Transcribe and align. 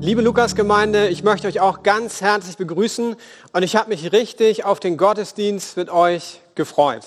Liebe 0.00 0.22
Lukas-Gemeinde, 0.22 1.08
ich 1.08 1.24
möchte 1.24 1.48
euch 1.48 1.58
auch 1.58 1.82
ganz 1.82 2.20
herzlich 2.20 2.56
begrüßen 2.56 3.16
und 3.52 3.62
ich 3.64 3.74
habe 3.74 3.88
mich 3.88 4.12
richtig 4.12 4.64
auf 4.64 4.78
den 4.78 4.96
Gottesdienst 4.96 5.76
mit 5.76 5.90
euch 5.90 6.40
gefreut. 6.54 7.02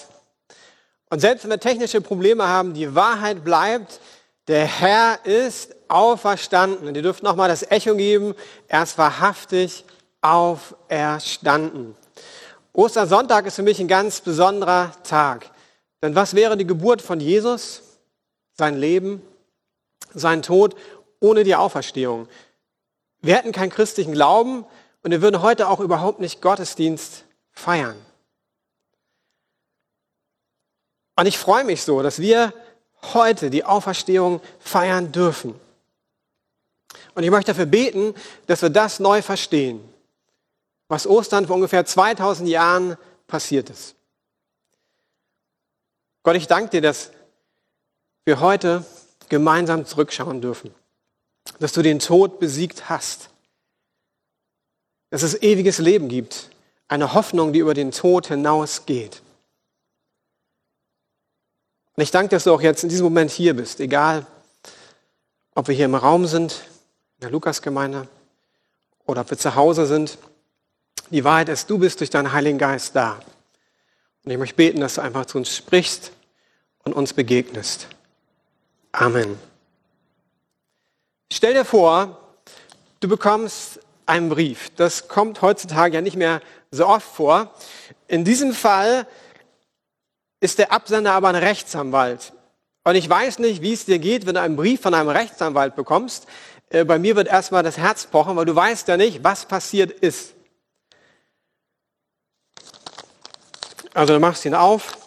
Und 1.10 1.20
selbst 1.22 1.44
wenn 1.44 1.52
wir 1.52 1.60
technische 1.60 2.02
Probleme 2.02 2.50
haben, 2.50 2.74
die 2.74 2.94
Wahrheit 2.94 3.46
bleibt, 3.46 4.02
der 4.50 4.66
Herr 4.66 5.26
ist 5.26 5.74
auferstanden. 5.88 6.86
Und 6.86 6.96
ihr 6.96 7.02
dürft 7.02 7.24
nochmal 7.24 7.48
das 7.48 7.64
Echo 7.72 7.96
geben, 7.96 8.36
er 8.68 8.84
ist 8.84 8.98
wahrhaftig 8.98 9.86
auferstanden. 10.20 11.96
Ostersonntag 12.74 13.46
ist 13.46 13.56
für 13.56 13.64
mich 13.64 13.80
ein 13.80 13.88
ganz 13.88 14.20
besonderer 14.20 14.92
Tag. 15.04 15.50
Denn 16.02 16.14
was 16.14 16.36
wäre 16.36 16.58
die 16.58 16.68
Geburt 16.68 17.02
von 17.02 17.22
Jesus, 17.22 17.84
sein 18.54 18.78
Leben, 18.78 19.22
sein 20.14 20.42
Tod 20.42 20.76
ohne 21.22 21.46
die 21.46 21.56
Auferstehung? 21.56 22.28
Wir 23.22 23.36
hätten 23.36 23.52
keinen 23.52 23.70
christlichen 23.70 24.14
Glauben 24.14 24.66
und 25.04 25.12
wir 25.12 25.22
würden 25.22 25.42
heute 25.42 25.68
auch 25.68 25.80
überhaupt 25.80 26.20
nicht 26.20 26.42
Gottesdienst 26.42 27.26
feiern. 27.52 27.96
Und 31.16 31.28
ich 31.28 31.38
freue 31.38 31.64
mich 31.64 31.84
so, 31.84 32.02
dass 32.02 32.20
wir 32.20 32.54
heute 33.14 33.50
die 33.50 33.64
Auferstehung 33.64 34.42
feiern 34.60 35.12
dürfen. 35.12 35.60
Und 37.14 37.24
ich 37.24 37.30
möchte 37.30 37.52
dafür 37.52 37.66
beten, 37.66 38.16
dass 38.48 38.62
wir 38.62 38.70
das 38.70 39.00
neu 39.00 39.22
verstehen, 39.22 39.88
was 40.88 41.06
Ostern 41.06 41.46
vor 41.46 41.56
ungefähr 41.56 41.86
2000 41.86 42.50
Jahren 42.50 42.98
passiert 43.28 43.70
ist. 43.70 43.96
Gott, 46.24 46.36
ich 46.36 46.48
danke 46.48 46.70
dir, 46.70 46.82
dass 46.82 47.12
wir 48.26 48.40
heute 48.40 48.86
gemeinsam 49.30 49.86
zurückschauen 49.86 50.42
dürfen 50.42 50.74
dass 51.60 51.74
du 51.74 51.82
den 51.82 52.00
Tod 52.00 52.40
besiegt 52.40 52.90
hast, 52.90 53.30
dass 55.10 55.24
es 55.24 55.42
ewiges 55.42 55.78
Leben 55.78 56.08
gibt, 56.08 56.50
eine 56.88 57.14
Hoffnung, 57.14 57.54
die 57.54 57.60
über 57.60 57.74
den 57.74 57.92
Tod 57.92 58.28
hinausgeht. 58.28 59.22
Und 61.96 62.04
ich 62.04 62.12
danke, 62.12 62.30
dass 62.30 62.46
du 62.46 62.54
auch 62.54 62.62
jetzt 62.62 62.84
in 62.84 62.90
diesem 62.90 63.04
Moment 63.04 63.32
hier 63.32 63.56
bist, 63.56 63.80
egal 63.80 64.26
ob 65.54 65.68
wir 65.68 65.76
hier 65.76 65.86
im 65.86 65.96
Raum 65.96 66.26
sind, 66.26 66.54
in 67.18 67.22
der 67.22 67.30
Lukasgemeinde, 67.30 68.08
oder 69.06 69.22
ob 69.22 69.30
wir 69.30 69.38
zu 69.38 69.56
Hause 69.56 69.86
sind. 69.86 70.18
Die 71.10 71.24
Wahrheit 71.24 71.50
ist, 71.50 71.70
du 71.70 71.78
bist 71.78 72.00
durch 72.00 72.10
deinen 72.10 72.32
Heiligen 72.32 72.58
Geist 72.58 72.96
da. 72.96 73.20
Und 74.24 74.32
ich 74.32 74.38
möchte 74.38 74.56
beten, 74.56 74.80
dass 74.80 74.96
du 74.96 75.02
einfach 75.02 75.26
zu 75.26 75.38
uns 75.38 75.56
sprichst 75.56 76.12
und 76.84 76.94
uns 76.94 77.14
begegnest. 77.14 77.88
Amen. 78.92 79.38
Stell 81.34 81.54
dir 81.54 81.64
vor, 81.64 82.18
du 83.00 83.08
bekommst 83.08 83.80
einen 84.06 84.28
Brief. 84.28 84.70
Das 84.76 85.08
kommt 85.08 85.42
heutzutage 85.42 85.96
ja 85.96 86.02
nicht 86.02 86.18
mehr 86.18 86.42
so 86.72 86.86
oft 86.86 87.08
vor. 87.08 87.54
In 88.10 88.26
diesem 88.26 88.54
Fall 88.54 89.08
ist 90.42 90.60
der 90.60 90.74
Absender 90.74 91.14
aber 91.14 91.30
ein 91.30 91.36
Rechtsanwalt. 91.36 92.34
Und 92.84 92.96
ich 92.96 93.10
weiß 93.10 93.40
nicht, 93.40 93.62
wie 93.62 93.72
es 93.72 93.86
dir 93.86 93.98
geht, 93.98 94.26
wenn 94.26 94.36
du 94.36 94.42
einen 94.42 94.58
Brief 94.58 94.82
von 94.82 94.94
einem 94.94 95.08
Rechtsanwalt 95.08 95.78
bekommst. 95.78 96.28
Äh, 96.70 96.84
bei 96.84 97.00
mir 97.00 97.16
wird 97.16 97.30
erstmal 97.30 97.64
das 97.64 97.78
Herz 97.78 98.08
pochen, 98.08 98.36
weil 98.36 98.46
du 98.46 98.54
weißt 98.54 98.90
ja 98.90 98.98
nicht, 98.98 99.24
was 99.24 99.46
passiert 99.46 99.92
ist. 99.92 100.34
Also 103.94 104.16
du 104.16 104.20
machst 104.20 104.44
ihn 104.44 104.54
auf 104.54 105.01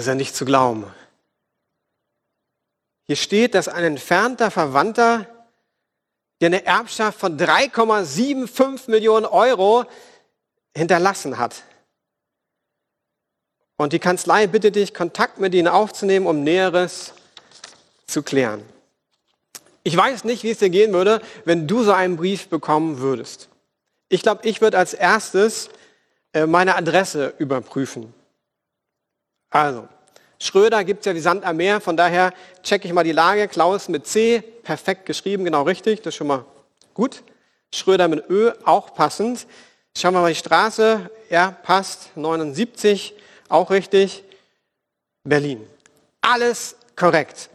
Das 0.00 0.06
ist 0.06 0.08
ja 0.08 0.14
nicht 0.14 0.34
zu 0.34 0.46
glauben. 0.46 0.86
Hier 3.06 3.16
steht, 3.16 3.54
dass 3.54 3.68
ein 3.68 3.84
entfernter 3.84 4.50
Verwandter, 4.50 5.26
der 6.40 6.46
eine 6.46 6.64
Erbschaft 6.64 7.20
von 7.20 7.38
3,75 7.38 8.90
Millionen 8.90 9.26
Euro 9.26 9.84
hinterlassen 10.74 11.36
hat. 11.36 11.64
Und 13.76 13.92
die 13.92 13.98
Kanzlei 13.98 14.46
bittet 14.46 14.76
dich, 14.76 14.94
Kontakt 14.94 15.38
mit 15.38 15.52
ihnen 15.52 15.68
aufzunehmen, 15.68 16.26
um 16.26 16.44
Näheres 16.44 17.12
zu 18.06 18.22
klären. 18.22 18.64
Ich 19.82 19.94
weiß 19.94 20.24
nicht, 20.24 20.44
wie 20.44 20.52
es 20.52 20.60
dir 20.60 20.70
gehen 20.70 20.94
würde, 20.94 21.20
wenn 21.44 21.68
du 21.68 21.82
so 21.82 21.92
einen 21.92 22.16
Brief 22.16 22.48
bekommen 22.48 23.00
würdest. 23.00 23.50
Ich 24.08 24.22
glaube, 24.22 24.48
ich 24.48 24.62
würde 24.62 24.78
als 24.78 24.94
erstes 24.94 25.68
äh, 26.32 26.46
meine 26.46 26.76
Adresse 26.76 27.34
überprüfen. 27.36 28.14
Also, 29.50 29.88
Schröder 30.38 30.84
gibt 30.84 31.00
es 31.00 31.06
ja 31.06 31.14
wie 31.14 31.20
Sand 31.20 31.44
am 31.44 31.56
Meer, 31.56 31.80
von 31.80 31.96
daher 31.96 32.32
checke 32.62 32.86
ich 32.86 32.94
mal 32.94 33.04
die 33.04 33.12
Lage. 33.12 33.46
Klaus 33.48 33.88
mit 33.88 34.06
C, 34.06 34.40
perfekt 34.40 35.04
geschrieben, 35.04 35.44
genau 35.44 35.64
richtig, 35.64 36.00
das 36.00 36.14
ist 36.14 36.16
schon 36.16 36.28
mal 36.28 36.44
gut. 36.94 37.22
Schröder 37.74 38.08
mit 38.08 38.28
Ö, 38.30 38.52
auch 38.64 38.94
passend. 38.94 39.46
Schauen 39.96 40.14
wir 40.14 40.22
mal 40.22 40.32
die 40.32 40.38
Straße, 40.38 41.10
ja, 41.28 41.50
passt, 41.50 42.16
79, 42.16 43.14
auch 43.48 43.70
richtig. 43.70 44.24
Berlin. 45.24 45.66
Alles 46.22 46.76
korrekt. 46.96 47.50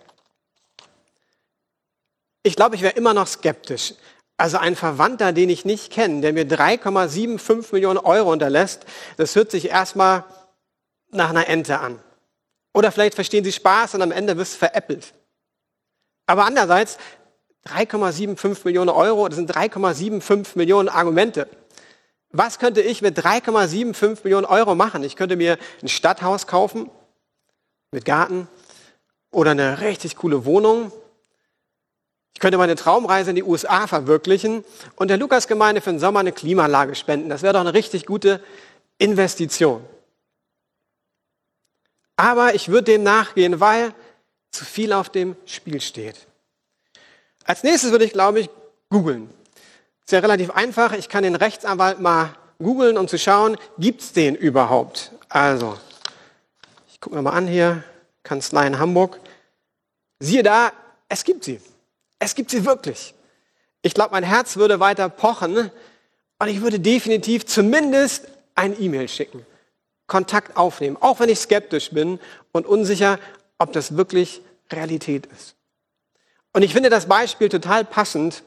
Ich 2.43 2.55
glaube, 2.55 2.75
ich 2.75 2.81
wäre 2.81 2.93
immer 2.93 3.13
noch 3.13 3.25
skeptisch. 3.25 3.95
Also 4.37 4.57
ein 4.57 4.75
Verwandter, 4.75 5.31
den 5.31 5.49
ich 5.49 5.65
nicht 5.65 5.91
kenne, 5.91 6.21
der 6.21 6.33
mir 6.33 6.45
3,75 6.45 7.73
Millionen 7.73 7.97
Euro 7.97 8.31
unterlässt, 8.31 8.85
das 9.17 9.35
hört 9.35 9.49
sich 9.49 9.69
erstmal 9.69 10.25
nach 11.11 11.29
einer 11.29 11.47
Ente 11.47 11.79
an. 11.79 11.99
Oder 12.73 12.91
vielleicht 12.91 13.15
verstehen 13.15 13.43
sie 13.43 13.51
Spaß 13.51 13.95
und 13.95 14.01
am 14.01 14.11
Ende 14.11 14.37
wirst 14.37 14.55
du 14.55 14.57
veräppelt. 14.57 15.13
Aber 16.25 16.45
andererseits, 16.45 16.97
3,75 17.67 18.61
Millionen 18.65 18.89
Euro, 18.89 19.27
das 19.27 19.37
sind 19.37 19.51
3,75 19.51 20.49
Millionen 20.55 20.89
Argumente. 20.89 21.47
Was 22.31 22.59
könnte 22.59 22.81
ich 22.81 23.01
mit 23.01 23.17
3,75 23.17 24.19
Millionen 24.23 24.45
Euro 24.45 24.75
machen? 24.75 25.03
Ich 25.03 25.15
könnte 25.15 25.35
mir 25.35 25.57
ein 25.81 25.87
Stadthaus 25.87 26.47
kaufen 26.47 26.89
mit 27.91 28.03
Garten 28.03 28.49
oder 29.31 29.51
eine 29.51 29.79
richtig 29.79 30.17
coole 30.17 30.43
Wohnung. 30.43 30.91
Ich 32.33 32.41
könnte 32.41 32.57
meine 32.57 32.75
Traumreise 32.75 33.29
in 33.29 33.37
die 33.37 33.43
USA 33.43 33.87
verwirklichen 33.87 34.65
und 34.97 35.07
der 35.07 35.17
Lukasgemeinde 35.17 35.79
für 35.79 35.91
den 35.91 35.99
Sommer 35.99 36.19
eine 36.19 36.33
Klimalage 36.33 36.95
spenden. 36.95 37.29
Das 37.29 37.41
wäre 37.41 37.53
doch 37.53 37.61
eine 37.61 37.73
richtig 37.73 38.05
gute 38.05 38.43
Investition. 38.97 39.85
Aber 42.15 42.55
ich 42.55 42.69
würde 42.69 42.93
dem 42.93 43.03
nachgehen, 43.03 43.59
weil 43.59 43.93
zu 44.51 44.65
viel 44.65 44.93
auf 44.93 45.09
dem 45.09 45.35
Spiel 45.45 45.81
steht. 45.81 46.27
Als 47.43 47.63
nächstes 47.63 47.91
würde 47.91 48.05
ich, 48.05 48.13
glaube 48.13 48.39
ich, 48.39 48.49
googeln. 48.89 49.29
Ist 50.05 50.11
ja 50.11 50.19
relativ 50.19 50.51
einfach. 50.51 50.93
Ich 50.93 51.09
kann 51.09 51.23
den 51.23 51.35
Rechtsanwalt 51.35 51.99
mal 51.99 52.35
googeln, 52.59 52.97
um 52.97 53.07
zu 53.07 53.17
schauen, 53.17 53.57
gibt 53.77 54.01
es 54.01 54.13
den 54.13 54.35
überhaupt? 54.35 55.11
Also, 55.29 55.77
ich 56.87 57.01
gucke 57.01 57.15
mir 57.15 57.21
mal 57.21 57.31
an 57.33 57.47
hier, 57.47 57.83
Kanzlei 58.23 58.67
in 58.67 58.79
Hamburg. 58.79 59.19
Siehe 60.19 60.43
da, 60.43 60.71
es 61.09 61.23
gibt 61.23 61.43
sie. 61.43 61.59
Es 62.19 62.35
gibt 62.35 62.49
sie 62.49 62.65
wirklich. 62.65 63.13
Ich 63.81 63.93
glaube, 63.93 64.11
mein 64.11 64.23
Herz 64.23 64.55
würde 64.55 64.79
weiter 64.79 65.09
pochen 65.09 65.69
und 66.39 66.47
ich 66.47 66.61
würde 66.61 66.79
definitiv 66.79 67.45
zumindest 67.45 68.27
ein 68.55 68.79
E-Mail 68.81 69.07
schicken. 69.07 69.45
Kontakt 70.07 70.57
aufnehmen, 70.57 70.97
auch 70.99 71.19
wenn 71.19 71.29
ich 71.29 71.39
skeptisch 71.39 71.91
bin 71.91 72.19
und 72.51 72.65
unsicher, 72.65 73.19
ob 73.57 73.73
das 73.73 73.97
wirklich 73.97 74.41
Realität 74.71 75.25
ist. 75.27 75.55
Und 76.53 76.61
ich 76.61 76.73
finde 76.73 76.89
das 76.89 77.07
Beispiel 77.07 77.49
total 77.49 77.83
passend 77.83 78.43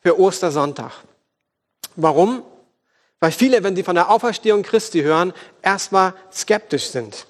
für 0.00 0.18
Ostersonntag. 0.18 0.92
Warum? 1.96 2.42
Weil 3.18 3.32
viele, 3.32 3.62
wenn 3.62 3.76
sie 3.76 3.82
von 3.82 3.94
der 3.94 4.10
Auferstehung 4.10 4.62
Christi 4.62 5.02
hören, 5.02 5.34
erstmal 5.60 6.14
skeptisch 6.32 6.88
sind. 6.88 7.26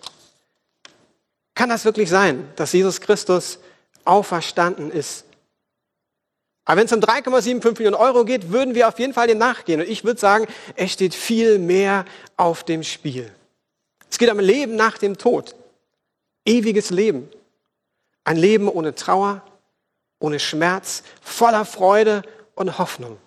Kann 1.55 1.69
das 1.69 1.85
wirklich 1.85 2.09
sein, 2.09 2.49
dass 2.57 2.73
Jesus 2.73 3.01
Christus 3.01 3.59
auferstanden 4.05 4.91
ist? 4.91 5.25
Aber 6.65 6.79
wenn 6.79 6.87
es 6.87 6.93
um 6.93 7.01
3,75 7.01 7.73
Millionen 7.79 7.97
Euro 7.97 8.25
geht, 8.25 8.53
würden 8.53 8.77
wir 8.77 8.87
auf 8.87 8.99
jeden 9.01 9.13
Fall 9.13 9.27
dem 9.27 9.39
nachgehen. 9.39 9.81
Und 9.81 9.89
ich 9.89 10.05
würde 10.05 10.21
sagen, 10.21 10.47
es 10.77 10.93
steht 10.93 11.15
viel 11.15 11.59
mehr 11.59 12.05
auf 12.37 12.63
dem 12.63 12.85
Spiel. 12.85 13.33
Es 14.11 14.19
geht 14.19 14.31
um 14.31 14.41
Leben 14.41 14.77
nach 14.77 14.99
dem 14.99 15.17
Tod. 15.17 15.55
Ewiges 16.45 16.91
Leben. 16.91 17.29
Ein 18.25 18.37
Leben 18.37 18.69
ohne 18.69 18.95
Trauer, 18.95 19.43
ohne 20.19 20.39
Schmerz, 20.39 21.03
voller 21.23 21.65
Freude 21.65 22.23
und 22.55 22.79
Hoffnung. 22.79 23.19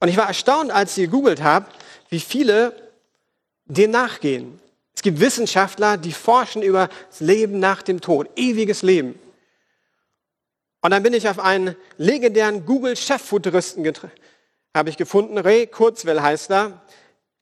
Und 0.00 0.08
ich 0.08 0.16
war 0.16 0.28
erstaunt, 0.28 0.70
als 0.70 0.96
ich 0.96 1.04
gegoogelt 1.04 1.42
habe, 1.42 1.66
wie 2.10 2.20
viele 2.20 2.74
dem 3.64 3.90
nachgehen. 3.90 4.60
Es 4.94 5.02
gibt 5.02 5.20
Wissenschaftler, 5.20 5.96
die 5.96 6.12
forschen 6.12 6.62
über 6.62 6.88
das 7.08 7.20
Leben 7.20 7.58
nach 7.60 7.82
dem 7.82 8.00
Tod, 8.00 8.28
ewiges 8.36 8.82
Leben. 8.82 9.18
Und 10.80 10.90
dann 10.90 11.02
bin 11.02 11.12
ich 11.12 11.28
auf 11.28 11.38
einen 11.38 11.76
legendären 11.96 12.66
Google-Cheffuturisten 12.66 13.84
habe 14.76 14.90
ich 14.90 14.96
gefunden, 14.96 15.38
Ray 15.38 15.66
Kurzweil 15.66 16.22
heißt 16.22 16.50
er 16.50 16.80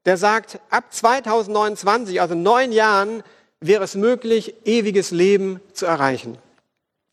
der 0.07 0.17
sagt, 0.17 0.61
ab 0.71 0.85
2029, 0.91 2.21
also 2.21 2.35
neun 2.35 2.73
Jahren, 2.73 3.23
wäre 3.61 3.85
es 3.85 3.95
möglich, 3.97 4.55
ewiges 4.65 5.11
Leben 5.11 5.61
zu 5.73 5.85
erreichen. 5.85 6.39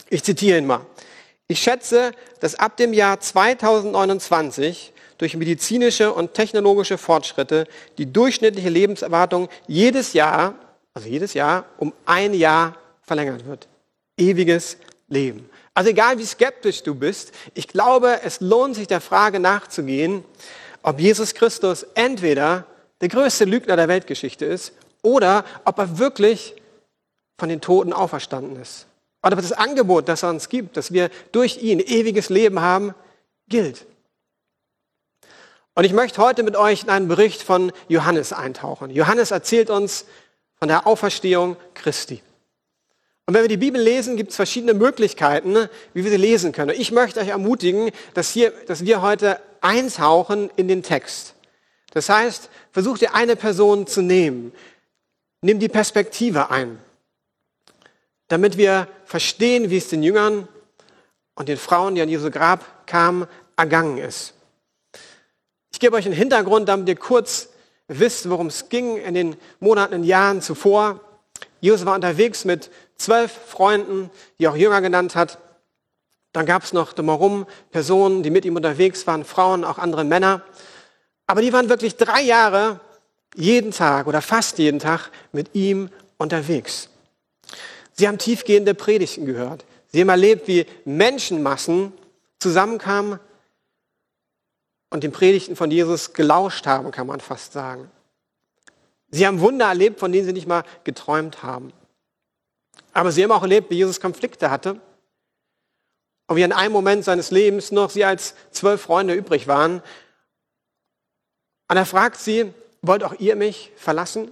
Ich 0.09 0.23
zitiere 0.23 0.59
ihn 0.59 0.67
mal. 0.67 0.85
Ich 1.47 1.59
schätze, 1.59 2.11
dass 2.39 2.55
ab 2.55 2.77
dem 2.77 2.93
Jahr 2.93 3.19
2029 3.19 4.93
durch 5.17 5.35
medizinische 5.35 6.13
und 6.13 6.33
technologische 6.33 6.97
Fortschritte 6.97 7.67
die 7.97 8.11
durchschnittliche 8.11 8.69
Lebenserwartung 8.69 9.49
jedes 9.67 10.13
Jahr, 10.13 10.55
also 10.93 11.07
jedes 11.07 11.33
Jahr, 11.33 11.65
um 11.77 11.93
ein 12.05 12.33
Jahr 12.33 12.75
verlängert 13.01 13.45
wird. 13.45 13.67
Ewiges 14.17 14.77
Leben. 15.07 15.49
Also 15.73 15.89
egal 15.89 16.19
wie 16.19 16.25
skeptisch 16.25 16.83
du 16.83 16.93
bist, 16.93 17.31
ich 17.55 17.67
glaube, 17.67 18.19
es 18.23 18.39
lohnt 18.39 18.75
sich 18.75 18.87
der 18.87 19.01
Frage 19.01 19.39
nachzugehen, 19.39 20.23
ob 20.83 20.99
Jesus 20.99 21.33
Christus 21.33 21.83
entweder 21.95 22.67
der 23.03 23.09
größte 23.09 23.43
Lügner 23.43 23.75
der 23.75 23.89
Weltgeschichte 23.89 24.45
ist 24.45 24.71
oder 25.01 25.43
ob 25.65 25.77
er 25.77 25.99
wirklich 25.99 26.55
von 27.37 27.49
den 27.49 27.59
Toten 27.59 27.91
auferstanden 27.91 28.55
ist. 28.61 28.85
Oder 29.21 29.33
ob 29.33 29.41
das 29.41 29.51
Angebot, 29.51 30.07
das 30.07 30.23
er 30.23 30.29
uns 30.29 30.47
gibt, 30.47 30.77
dass 30.77 30.93
wir 30.93 31.09
durch 31.33 31.61
ihn 31.61 31.81
ewiges 31.81 32.29
Leben 32.29 32.61
haben, 32.61 32.95
gilt. 33.49 33.85
Und 35.75 35.83
ich 35.83 35.91
möchte 35.91 36.21
heute 36.21 36.43
mit 36.43 36.55
euch 36.55 36.83
in 36.83 36.89
einen 36.89 37.09
Bericht 37.09 37.41
von 37.41 37.73
Johannes 37.89 38.31
eintauchen. 38.31 38.89
Johannes 38.89 39.31
erzählt 39.31 39.69
uns 39.69 40.05
von 40.55 40.69
der 40.69 40.87
Auferstehung 40.87 41.57
Christi. 41.73 42.23
Und 43.25 43.33
wenn 43.33 43.41
wir 43.41 43.49
die 43.49 43.57
Bibel 43.57 43.81
lesen, 43.81 44.15
gibt 44.15 44.29
es 44.29 44.37
verschiedene 44.37 44.73
Möglichkeiten, 44.73 45.67
wie 45.93 46.05
wir 46.05 46.11
sie 46.11 46.15
lesen 46.15 46.53
können. 46.53 46.73
Ich 46.79 46.93
möchte 46.93 47.19
euch 47.19 47.27
ermutigen, 47.27 47.91
dass, 48.13 48.29
hier, 48.29 48.53
dass 48.67 48.85
wir 48.85 49.01
heute 49.01 49.41
eintauchen 49.59 50.49
in 50.55 50.69
den 50.69 50.83
Text. 50.83 51.33
Das 51.93 52.09
heißt, 52.09 52.49
versucht 52.71 53.03
ihr 53.03 53.13
eine 53.13 53.35
Person 53.35 53.85
zu 53.85 54.01
nehmen. 54.01 54.51
Nimm 55.41 55.59
die 55.59 55.69
Perspektive 55.69 56.49
ein, 56.49 56.79
damit 58.29 58.57
wir 58.57 58.87
verstehen, 59.05 59.69
wie 59.69 59.77
es 59.77 59.89
den 59.89 60.01
Jüngern 60.01 60.47
und 61.35 61.49
den 61.49 61.57
Frauen, 61.57 61.93
die 61.93 62.01
an 62.01 62.09
Jesu 62.09 62.31
Grab 62.31 62.87
kamen, 62.87 63.27
ergangen 63.55 63.99
ist. 63.99 64.33
Ich 65.71 65.79
gebe 65.79 65.95
euch 65.95 66.05
einen 66.05 66.15
Hintergrund, 66.15 66.67
damit 66.67 66.87
ihr 66.87 66.95
kurz 66.95 67.49
wisst, 67.87 68.27
worum 68.29 68.47
es 68.47 68.69
ging 68.69 68.97
in 68.97 69.13
den 69.13 69.35
Monaten 69.59 69.93
und 69.93 70.03
Jahren 70.03 70.41
zuvor. 70.41 70.99
Jesus 71.61 71.85
war 71.85 71.93
unterwegs 71.93 72.43
mit 72.43 72.71
zwölf 72.97 73.31
Freunden, 73.31 74.09
die 74.39 74.47
auch 74.47 74.55
Jünger 74.55 74.81
genannt 74.81 75.15
hat. 75.15 75.37
Dann 76.31 76.47
gab 76.47 76.63
es 76.63 76.73
noch 76.73 76.93
drumherum 76.93 77.45
Personen, 77.69 78.23
die 78.23 78.31
mit 78.31 78.45
ihm 78.45 78.55
unterwegs 78.55 79.05
waren, 79.05 79.25
Frauen, 79.25 79.63
auch 79.63 79.77
andere 79.77 80.03
Männer. 80.03 80.41
Aber 81.27 81.41
die 81.41 81.53
waren 81.53 81.69
wirklich 81.69 81.95
drei 81.95 82.21
Jahre 82.21 82.79
jeden 83.35 83.71
Tag 83.71 84.07
oder 84.07 84.21
fast 84.21 84.57
jeden 84.57 84.79
Tag 84.79 85.09
mit 85.31 85.55
ihm 85.55 85.89
unterwegs. 86.17 86.89
Sie 87.93 88.07
haben 88.07 88.17
tiefgehende 88.17 88.73
Predigten 88.73 89.25
gehört. 89.25 89.65
Sie 89.91 90.01
haben 90.01 90.09
erlebt, 90.09 90.47
wie 90.47 90.65
Menschenmassen 90.85 91.93
zusammenkamen 92.39 93.19
und 94.89 95.03
den 95.03 95.11
Predigten 95.11 95.55
von 95.55 95.71
Jesus 95.71 96.13
gelauscht 96.13 96.65
haben, 96.65 96.91
kann 96.91 97.07
man 97.07 97.19
fast 97.19 97.53
sagen. 97.53 97.89
Sie 99.11 99.25
haben 99.27 99.39
Wunder 99.41 99.67
erlebt, 99.67 99.99
von 99.99 100.11
denen 100.11 100.25
sie 100.25 100.33
nicht 100.33 100.47
mal 100.47 100.63
geträumt 100.83 101.43
haben. 101.43 101.71
Aber 102.93 103.11
sie 103.11 103.23
haben 103.23 103.31
auch 103.31 103.43
erlebt, 103.43 103.69
wie 103.69 103.75
Jesus 103.75 103.99
Konflikte 103.99 104.49
hatte 104.49 104.79
und 106.27 106.35
wie 106.35 106.41
in 106.41 106.51
einem 106.51 106.73
Moment 106.73 107.03
seines 107.03 107.31
Lebens 107.31 107.71
noch 107.71 107.91
sie 107.91 108.05
als 108.05 108.35
zwölf 108.51 108.81
Freunde 108.81 109.13
übrig 109.13 109.47
waren. 109.47 109.81
Und 111.73 111.77
er 111.77 111.87
fragt 111.87 112.19
sie, 112.19 112.53
wollt 112.83 113.03
auch 113.03 113.15
ihr 113.17 113.35
mich 113.35 113.71
verlassen? 113.75 114.31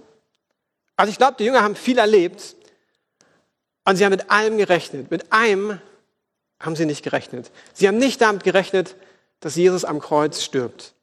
Also 0.94 1.10
ich 1.10 1.18
glaube, 1.18 1.34
die 1.40 1.44
Jünger 1.44 1.64
haben 1.64 1.74
viel 1.74 1.98
erlebt 1.98 2.54
und 3.84 3.96
sie 3.96 4.04
haben 4.04 4.12
mit 4.12 4.30
allem 4.30 4.58
gerechnet. 4.58 5.10
Mit 5.10 5.32
einem 5.32 5.80
haben 6.60 6.76
sie 6.76 6.86
nicht 6.86 7.02
gerechnet. 7.02 7.50
Sie 7.72 7.88
haben 7.88 7.98
nicht 7.98 8.20
damit 8.20 8.44
gerechnet, 8.44 8.94
dass 9.40 9.56
Jesus 9.56 9.84
am 9.84 9.98
Kreuz 9.98 10.40
stirbt. 10.40 10.94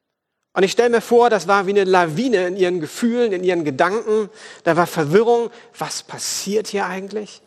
Und 0.53 0.63
ich 0.63 0.71
stelle 0.71 0.91
mir 0.91 1.01
vor, 1.01 1.29
das 1.29 1.49
war 1.49 1.67
wie 1.67 1.71
eine 1.71 1.83
Lawine 1.83 2.47
in 2.47 2.55
ihren 2.55 2.79
Gefühlen, 2.79 3.33
in 3.33 3.43
ihren 3.43 3.65
Gedanken. 3.65 4.29
Da 4.63 4.77
war 4.77 4.87
Verwirrung. 4.87 5.51
Was 5.77 6.03
passiert 6.03 6.67
hier 6.67 6.85
eigentlich? 6.85 7.41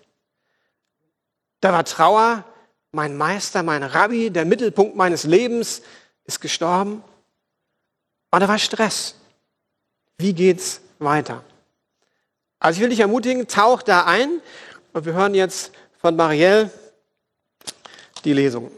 Da 1.62 1.72
war 1.72 1.86
Trauer. 1.86 2.44
Mein 2.90 3.16
Meister, 3.16 3.62
mein 3.62 3.84
Rabbi, 3.84 4.28
der 4.28 4.44
Mittelpunkt 4.44 4.96
meines 4.96 5.24
Lebens 5.24 5.80
ist 6.26 6.42
gestorben. 6.42 7.02
Und 8.32 8.40
da 8.40 8.48
war 8.48 8.58
Stress. 8.58 9.14
Wie 10.16 10.32
geht's 10.32 10.80
weiter? 10.98 11.44
Also 12.58 12.78
ich 12.78 12.82
will 12.82 12.88
dich 12.88 13.00
ermutigen, 13.00 13.46
tauch 13.46 13.82
da 13.82 14.06
ein 14.06 14.40
und 14.94 15.04
wir 15.04 15.12
hören 15.12 15.34
jetzt 15.34 15.70
von 15.98 16.16
Marielle 16.16 16.70
die 18.24 18.32
Lesung. 18.32 18.70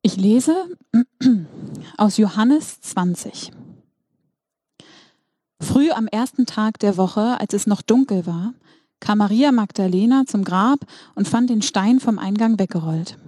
Ich 0.00 0.16
lese 0.16 0.54
aus 1.98 2.16
Johannes 2.16 2.80
20. 2.80 3.52
Früh 5.60 5.90
am 5.90 6.06
ersten 6.06 6.46
Tag 6.46 6.78
der 6.78 6.96
Woche, 6.96 7.38
als 7.40 7.52
es 7.52 7.66
noch 7.66 7.82
dunkel 7.82 8.24
war, 8.24 8.54
kam 9.00 9.18
Maria 9.18 9.52
Magdalena 9.52 10.24
zum 10.26 10.44
Grab 10.44 10.80
und 11.14 11.28
fand 11.28 11.50
den 11.50 11.62
Stein 11.62 12.00
vom 12.00 12.18
Eingang 12.18 12.58
weggerollt. 12.58 13.18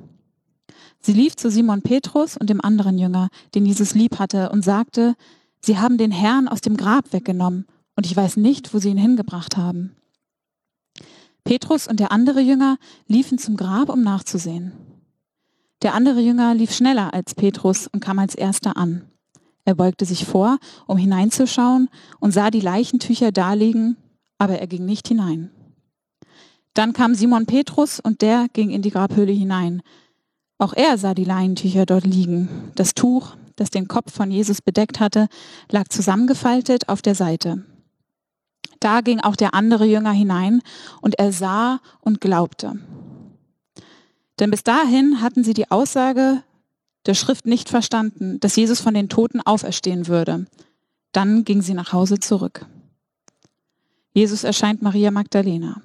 Sie 1.00 1.12
lief 1.12 1.36
zu 1.36 1.50
Simon 1.50 1.82
Petrus 1.82 2.36
und 2.36 2.50
dem 2.50 2.60
anderen 2.60 2.98
Jünger, 2.98 3.28
den 3.54 3.66
Jesus 3.66 3.94
lieb 3.94 4.18
hatte, 4.18 4.50
und 4.50 4.64
sagte, 4.64 5.14
Sie 5.60 5.78
haben 5.78 5.98
den 5.98 6.10
Herrn 6.10 6.48
aus 6.48 6.60
dem 6.60 6.76
Grab 6.76 7.12
weggenommen, 7.12 7.66
und 7.96 8.06
ich 8.06 8.16
weiß 8.16 8.36
nicht, 8.36 8.72
wo 8.74 8.78
Sie 8.78 8.90
ihn 8.90 8.98
hingebracht 8.98 9.56
haben. 9.56 9.96
Petrus 11.44 11.88
und 11.88 11.98
der 11.98 12.12
andere 12.12 12.40
Jünger 12.40 12.76
liefen 13.06 13.38
zum 13.38 13.56
Grab, 13.56 13.88
um 13.88 14.02
nachzusehen. 14.02 14.72
Der 15.82 15.94
andere 15.94 16.20
Jünger 16.20 16.54
lief 16.54 16.72
schneller 16.74 17.14
als 17.14 17.34
Petrus 17.34 17.86
und 17.86 18.00
kam 18.00 18.18
als 18.18 18.34
erster 18.34 18.76
an. 18.76 19.02
Er 19.64 19.74
beugte 19.74 20.04
sich 20.04 20.24
vor, 20.24 20.58
um 20.86 20.96
hineinzuschauen 20.96 21.88
und 22.20 22.32
sah 22.32 22.50
die 22.50 22.60
Leichentücher 22.60 23.32
daliegen, 23.32 23.96
aber 24.38 24.58
er 24.58 24.66
ging 24.66 24.84
nicht 24.84 25.08
hinein. 25.08 25.50
Dann 26.78 26.92
kam 26.92 27.16
Simon 27.16 27.44
Petrus 27.44 27.98
und 27.98 28.22
der 28.22 28.46
ging 28.52 28.70
in 28.70 28.82
die 28.82 28.92
Grabhöhle 28.92 29.32
hinein. 29.32 29.82
Auch 30.58 30.74
er 30.74 30.96
sah 30.96 31.12
die 31.12 31.24
Leinentücher 31.24 31.86
dort 31.86 32.06
liegen. 32.06 32.70
Das 32.76 32.94
Tuch, 32.94 33.34
das 33.56 33.70
den 33.70 33.88
Kopf 33.88 34.14
von 34.14 34.30
Jesus 34.30 34.62
bedeckt 34.62 35.00
hatte, 35.00 35.26
lag 35.72 35.88
zusammengefaltet 35.88 36.88
auf 36.88 37.02
der 37.02 37.16
Seite. 37.16 37.64
Da 38.78 39.00
ging 39.00 39.18
auch 39.18 39.34
der 39.34 39.54
andere 39.54 39.86
Jünger 39.86 40.12
hinein 40.12 40.62
und 41.00 41.18
er 41.18 41.32
sah 41.32 41.80
und 42.00 42.20
glaubte. 42.20 42.78
Denn 44.38 44.52
bis 44.52 44.62
dahin 44.62 45.20
hatten 45.20 45.42
sie 45.42 45.54
die 45.54 45.72
Aussage 45.72 46.44
der 47.06 47.14
Schrift 47.14 47.44
nicht 47.44 47.68
verstanden, 47.70 48.38
dass 48.38 48.54
Jesus 48.54 48.80
von 48.80 48.94
den 48.94 49.08
Toten 49.08 49.40
auferstehen 49.40 50.06
würde. 50.06 50.46
Dann 51.10 51.42
ging 51.42 51.60
sie 51.60 51.74
nach 51.74 51.92
Hause 51.92 52.20
zurück. 52.20 52.66
Jesus 54.12 54.44
erscheint 54.44 54.80
Maria 54.80 55.10
Magdalena. 55.10 55.82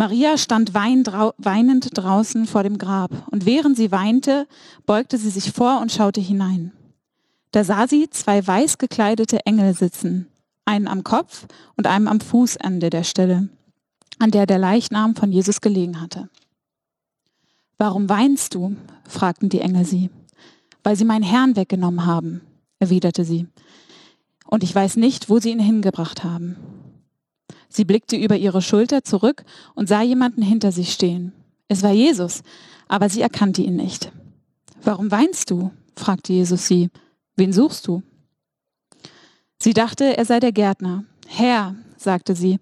Maria 0.00 0.38
stand 0.38 0.72
weinend 0.72 1.90
draußen 1.92 2.46
vor 2.46 2.62
dem 2.62 2.78
Grab 2.78 3.10
und 3.30 3.44
während 3.44 3.76
sie 3.76 3.92
weinte, 3.92 4.48
beugte 4.86 5.18
sie 5.18 5.28
sich 5.28 5.52
vor 5.52 5.78
und 5.82 5.92
schaute 5.92 6.22
hinein. 6.22 6.72
Da 7.50 7.64
sah 7.64 7.86
sie 7.86 8.08
zwei 8.08 8.46
weiß 8.46 8.78
gekleidete 8.78 9.44
Engel 9.44 9.74
sitzen, 9.74 10.26
einen 10.64 10.88
am 10.88 11.04
Kopf 11.04 11.46
und 11.76 11.86
einen 11.86 12.08
am 12.08 12.18
Fußende 12.18 12.88
der 12.88 13.04
Stelle, 13.04 13.50
an 14.18 14.30
der 14.30 14.46
der 14.46 14.58
Leichnam 14.58 15.16
von 15.16 15.32
Jesus 15.32 15.60
gelegen 15.60 16.00
hatte. 16.00 16.30
Warum 17.76 18.08
weinst 18.08 18.54
du? 18.54 18.76
fragten 19.06 19.50
die 19.50 19.60
Engel 19.60 19.84
sie. 19.84 20.08
Weil 20.82 20.96
sie 20.96 21.04
meinen 21.04 21.24
Herrn 21.24 21.56
weggenommen 21.56 22.06
haben, 22.06 22.40
erwiderte 22.78 23.26
sie. 23.26 23.48
Und 24.46 24.62
ich 24.62 24.74
weiß 24.74 24.96
nicht, 24.96 25.28
wo 25.28 25.40
sie 25.40 25.50
ihn 25.50 25.60
hingebracht 25.60 26.24
haben. 26.24 26.56
Sie 27.70 27.84
blickte 27.84 28.16
über 28.16 28.36
ihre 28.36 28.60
Schulter 28.60 29.04
zurück 29.04 29.44
und 29.74 29.88
sah 29.88 30.02
jemanden 30.02 30.42
hinter 30.42 30.72
sich 30.72 30.92
stehen. 30.92 31.32
Es 31.68 31.82
war 31.82 31.92
Jesus, 31.92 32.42
aber 32.88 33.08
sie 33.08 33.22
erkannte 33.22 33.62
ihn 33.62 33.76
nicht. 33.76 34.12
Warum 34.82 35.10
weinst 35.10 35.50
du? 35.50 35.70
fragte 35.96 36.32
Jesus 36.32 36.66
sie. 36.66 36.90
Wen 37.36 37.52
suchst 37.52 37.86
du? 37.86 38.02
Sie 39.62 39.72
dachte, 39.72 40.16
er 40.16 40.24
sei 40.24 40.40
der 40.40 40.52
Gärtner. 40.52 41.04
Herr, 41.28 41.76
sagte 41.96 42.34
sie, 42.34 42.58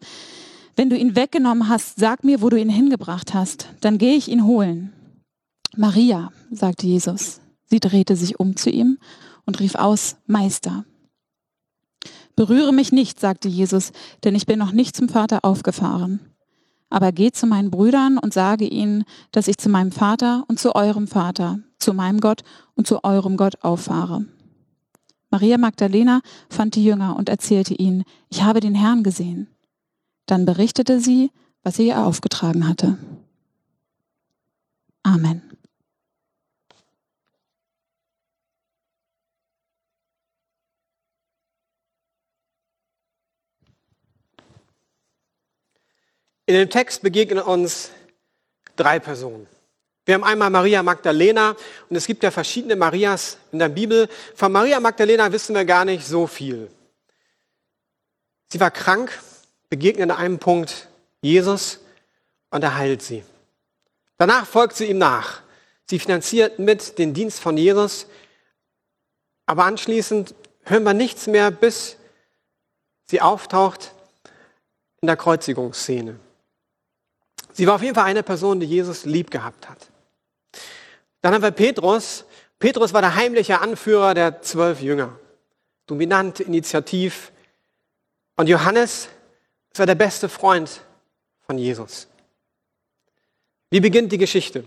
wenn 0.77 0.91
du 0.91 0.97
ihn 0.97 1.17
weggenommen 1.17 1.69
hast, 1.69 1.99
sag 1.99 2.23
mir, 2.23 2.43
wo 2.43 2.51
du 2.51 2.61
ihn 2.61 2.69
hingebracht 2.69 3.35
hast, 3.35 3.69
dann 3.81 3.99
gehe 3.99 4.17
ich 4.17 4.29
ihn 4.29 4.45
holen. 4.45 4.93
Maria, 5.77 6.31
sagte 6.51 6.87
Jesus. 6.87 7.41
Sie 7.65 7.81
drehte 7.81 8.15
sich 8.15 8.39
um 8.39 8.57
zu 8.57 8.71
ihm 8.71 8.99
und 9.47 9.61
rief 9.61 9.75
aus, 9.75 10.17
Meister. 10.27 10.85
Berühre 12.39 12.73
mich 12.73 12.93
nicht, 12.93 13.19
sagte 13.19 13.49
Jesus, 13.49 13.91
denn 14.23 14.37
ich 14.37 14.47
bin 14.47 14.61
noch 14.61 14.71
nicht 14.71 14.95
zum 14.95 15.09
Vater 15.09 15.41
aufgefahren. 15.45 16.21
Aber 16.89 17.11
geht 17.11 17.35
zu 17.35 17.49
meinen 17.49 17.73
Brüdern 17.73 18.17
und 18.17 18.33
sage 18.33 18.65
ihnen, 18.65 19.03
dass 19.33 19.49
ich 19.49 19.59
zu 19.59 19.69
meinem 19.69 19.91
Vater 19.91 20.45
und 20.47 20.61
zu 20.61 20.77
eurem 20.77 21.09
Vater, 21.09 21.59
zu 21.81 21.95
meinem 21.95 22.21
Gott 22.21 22.45
und 22.77 22.87
zu 22.87 23.03
eurem 23.03 23.37
Gott 23.37 23.65
auffahre. 23.65 24.25
Maria 25.31 25.59
Magdalena 25.59 26.21
fand 26.49 26.77
die 26.77 26.85
Jünger 26.85 27.17
und 27.17 27.29
erzählte 27.29 27.75
ihnen, 27.75 28.05
ich 28.31 28.45
habe 28.45 28.61
den 28.61 28.77
Herrn 28.77 29.03
gesehen. 29.03 29.49
Dann 30.27 30.45
berichtete 30.45 31.01
sie, 31.01 31.33
was 31.65 31.81
er 31.81 31.85
ihr 31.87 32.07
aufgetragen 32.07 32.69
hatte. 32.69 32.99
Amen. 35.03 35.43
In 46.49 46.55
dem 46.55 46.71
Text 46.71 47.03
begegnen 47.03 47.41
uns 47.41 47.91
drei 48.75 48.99
Personen. 48.99 49.47
Wir 50.07 50.15
haben 50.15 50.25
einmal 50.25 50.49
Maria 50.49 50.83
Magdalena 50.83 51.55
und 51.91 51.97
es 51.97 52.07
gibt 52.07 52.23
ja 52.23 52.31
verschiedene 52.31 52.75
Marias 52.75 53.37
in 53.53 53.59
der 53.59 53.69
Bibel. 53.69 54.09
Von 54.35 54.53
Maria 54.53 54.81
Magdalena 54.81 55.31
wissen 55.31 55.55
wir 55.55 55.67
gar 55.67 55.85
nicht 55.85 56.07
so 56.07 56.27
viel. 56.27 56.71
Sie 58.51 58.59
war 58.61 58.71
krank, 58.71 59.13
begegnet 59.69 60.11
an 60.11 60.17
einem 60.17 60.39
Punkt 60.39 60.89
Jesus 61.21 61.81
und 62.49 62.65
er 62.65 62.77
heilt 62.77 63.03
sie. 63.03 63.25
Danach 64.17 64.47
folgt 64.47 64.77
sie 64.77 64.87
ihm 64.87 64.97
nach. 64.97 65.43
Sie 65.85 65.99
finanziert 65.99 66.59
mit 66.59 66.99
den 66.99 67.13
Dienst 67.13 67.41
von 67.41 67.59
Jesus, 67.59 68.07
aber 69.45 69.65
anschließend 69.65 70.35
hören 70.63 70.85
wir 70.85 70.95
nichts 70.95 71.27
mehr, 71.27 71.51
bis 71.51 71.99
sie 73.05 73.21
auftaucht 73.21 73.93
in 75.03 75.09
der 75.09 75.19
Kreuzigungsszene. 75.19 76.19
Sie 77.59 77.67
war 77.67 77.75
auf 77.75 77.83
jeden 77.83 77.97
Fall 77.97 78.05
eine 78.05 78.23
Person, 78.23 78.61
die 78.61 78.67
Jesus 78.67 79.05
lieb 79.05 79.33
gehabt 79.33 79.69
hat. 79.69 79.91
Dann 81.23 81.35
haben 81.35 81.43
wir 81.43 81.51
Petrus. 81.51 82.25
Petrus 82.61 82.95
war 82.95 83.01
der 83.01 83.17
heimliche 83.17 83.61
Anführer 83.61 84.15
der 84.15 84.43
zwölf 84.43 84.81
Jünger. 84.81 85.19
Dominant, 85.89 86.39
initiativ. 86.39 87.33
Und 88.37 88.49
Johannes 88.49 89.09
war 89.75 89.87
der 89.87 89.97
beste 89.97 90.29
Freund 90.29 90.83
von 91.49 91.59
Jesus. 91.59 92.07
Wie 93.71 93.81
beginnt 93.81 94.13
die 94.13 94.19
Geschichte? 94.19 94.63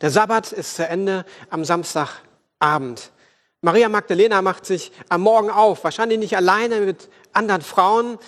Der 0.00 0.10
Sabbat 0.10 0.50
ist 0.50 0.74
zu 0.74 0.88
Ende 0.88 1.24
am 1.48 1.64
Samstagabend. 1.64 3.12
Maria 3.60 3.88
Magdalena 3.88 4.42
macht 4.42 4.66
sich 4.66 4.90
am 5.10 5.20
Morgen 5.20 5.48
auf, 5.48 5.84
wahrscheinlich 5.84 6.18
nicht 6.18 6.36
alleine 6.36 6.80
mit 6.80 7.08
anderen 7.32 7.62
Frauen, 7.62 8.18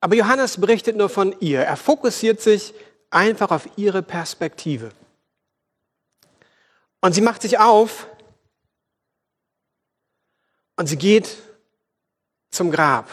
aber 0.00 0.14
Johannes 0.14 0.60
berichtet 0.60 0.96
nur 0.96 1.08
von 1.08 1.34
ihr. 1.40 1.62
Er 1.62 1.76
fokussiert 1.76 2.40
sich 2.40 2.72
einfach 3.10 3.50
auf 3.50 3.68
ihre 3.76 4.02
Perspektive. 4.02 4.90
Und 7.00 7.14
sie 7.14 7.20
macht 7.20 7.42
sich 7.42 7.58
auf 7.58 8.08
und 10.76 10.86
sie 10.86 10.96
geht 10.96 11.36
zum 12.50 12.70
Grab. 12.70 13.08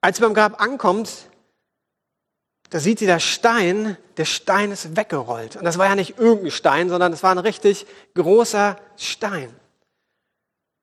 Als 0.00 0.16
sie 0.16 0.22
beim 0.22 0.34
Grab 0.34 0.60
ankommt, 0.60 1.30
da 2.70 2.80
sieht 2.80 2.98
sie 2.98 3.06
der 3.06 3.20
Stein, 3.20 3.96
der 4.16 4.24
Stein 4.24 4.70
ist 4.72 4.96
weggerollt. 4.96 5.56
Und 5.56 5.64
das 5.64 5.78
war 5.78 5.86
ja 5.86 5.94
nicht 5.94 6.18
irgendein 6.18 6.50
Stein, 6.50 6.88
sondern 6.88 7.12
es 7.12 7.22
war 7.22 7.30
ein 7.30 7.38
richtig 7.38 7.86
großer 8.14 8.78
Stein. 8.96 9.54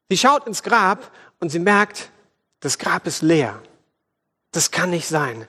Sie 0.10 0.18
schaut 0.18 0.48
ins 0.48 0.64
Grab 0.64 1.12
und 1.40 1.50
sie 1.50 1.60
merkt, 1.60 2.12
das 2.60 2.78
Grab 2.78 3.08
ist 3.08 3.22
leer. 3.22 3.62
Das 4.52 4.72
kann 4.72 4.90
nicht 4.90 5.08
sein. 5.08 5.48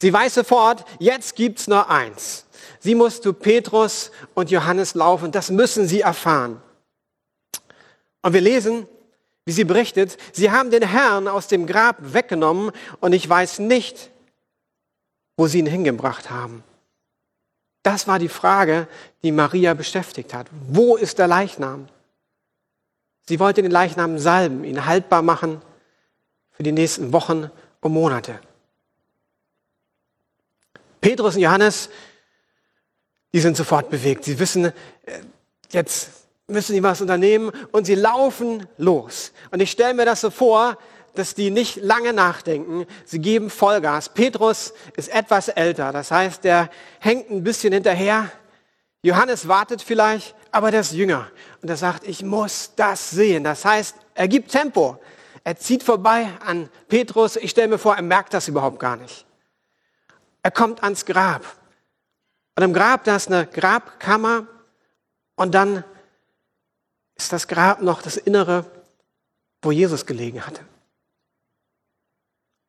Sie 0.00 0.12
weiß 0.12 0.34
sofort, 0.34 0.84
jetzt 0.98 1.34
gibt's 1.34 1.66
nur 1.66 1.90
eins. 1.90 2.46
Sie 2.80 2.94
muss 2.94 3.20
zu 3.20 3.32
Petrus 3.32 4.10
und 4.34 4.50
Johannes 4.50 4.94
laufen. 4.94 5.32
Das 5.32 5.50
müssen 5.50 5.88
sie 5.88 6.00
erfahren. 6.00 6.62
Und 8.22 8.32
wir 8.32 8.40
lesen, 8.40 8.86
wie 9.44 9.52
sie 9.52 9.64
berichtet, 9.64 10.18
sie 10.32 10.50
haben 10.50 10.70
den 10.70 10.82
Herrn 10.82 11.26
aus 11.26 11.48
dem 11.48 11.66
Grab 11.66 11.96
weggenommen 12.00 12.70
und 13.00 13.12
ich 13.12 13.28
weiß 13.28 13.60
nicht, 13.60 14.10
wo 15.36 15.46
sie 15.46 15.60
ihn 15.60 15.66
hingebracht 15.66 16.30
haben. 16.30 16.62
Das 17.82 18.06
war 18.06 18.18
die 18.18 18.28
Frage, 18.28 18.86
die 19.22 19.32
Maria 19.32 19.72
beschäftigt 19.74 20.34
hat. 20.34 20.48
Wo 20.68 20.96
ist 20.96 21.18
der 21.18 21.28
Leichnam? 21.28 21.88
Sie 23.26 23.40
wollte 23.40 23.62
den 23.62 23.70
Leichnam 23.70 24.18
salben, 24.18 24.64
ihn 24.64 24.84
haltbar 24.84 25.22
machen 25.22 25.62
für 26.50 26.62
die 26.62 26.72
nächsten 26.72 27.12
Wochen 27.12 27.50
und 27.80 27.92
Monate. 27.92 28.40
Petrus 31.00 31.36
und 31.36 31.42
Johannes, 31.42 31.90
die 33.32 33.40
sind 33.40 33.56
sofort 33.56 33.90
bewegt. 33.90 34.24
Sie 34.24 34.38
wissen, 34.38 34.66
äh, 34.66 34.72
jetzt 35.70 36.10
müssen 36.46 36.72
sie 36.72 36.82
was 36.82 37.00
unternehmen 37.00 37.52
und 37.72 37.84
sie 37.84 37.94
laufen 37.94 38.66
los. 38.78 39.32
Und 39.50 39.60
ich 39.60 39.70
stelle 39.70 39.94
mir 39.94 40.06
das 40.06 40.22
so 40.22 40.30
vor, 40.30 40.78
dass 41.14 41.34
die 41.34 41.50
nicht 41.50 41.76
lange 41.76 42.12
nachdenken. 42.12 42.86
Sie 43.04 43.18
geben 43.18 43.50
Vollgas. 43.50 44.08
Petrus 44.08 44.72
ist 44.96 45.08
etwas 45.08 45.48
älter, 45.48 45.92
das 45.92 46.10
heißt, 46.10 46.44
der 46.44 46.70
hängt 47.00 47.30
ein 47.30 47.42
bisschen 47.42 47.72
hinterher. 47.72 48.30
Johannes 49.02 49.46
wartet 49.46 49.82
vielleicht, 49.82 50.34
aber 50.50 50.70
der 50.70 50.80
ist 50.80 50.92
jünger. 50.92 51.28
Und 51.62 51.68
er 51.68 51.76
sagt, 51.76 52.06
ich 52.06 52.22
muss 52.22 52.72
das 52.76 53.10
sehen. 53.10 53.44
Das 53.44 53.64
heißt, 53.64 53.96
er 54.14 54.28
gibt 54.28 54.50
Tempo. 54.50 54.98
Er 55.44 55.56
zieht 55.56 55.82
vorbei 55.82 56.28
an 56.44 56.68
Petrus. 56.88 57.36
Ich 57.36 57.50
stelle 57.50 57.68
mir 57.68 57.78
vor, 57.78 57.94
er 57.94 58.02
merkt 58.02 58.34
das 58.34 58.48
überhaupt 58.48 58.78
gar 58.78 58.96
nicht. 58.96 59.24
Er 60.42 60.50
kommt 60.50 60.82
ans 60.82 61.04
Grab. 61.04 61.44
Und 62.56 62.62
im 62.62 62.72
Grab, 62.72 63.04
da 63.04 63.16
ist 63.16 63.28
eine 63.28 63.46
Grabkammer 63.46 64.46
und 65.36 65.54
dann 65.54 65.84
ist 67.14 67.32
das 67.32 67.48
Grab 67.48 67.82
noch 67.82 68.02
das 68.02 68.16
Innere, 68.16 68.64
wo 69.62 69.70
Jesus 69.72 70.06
gelegen 70.06 70.44
hatte. 70.46 70.64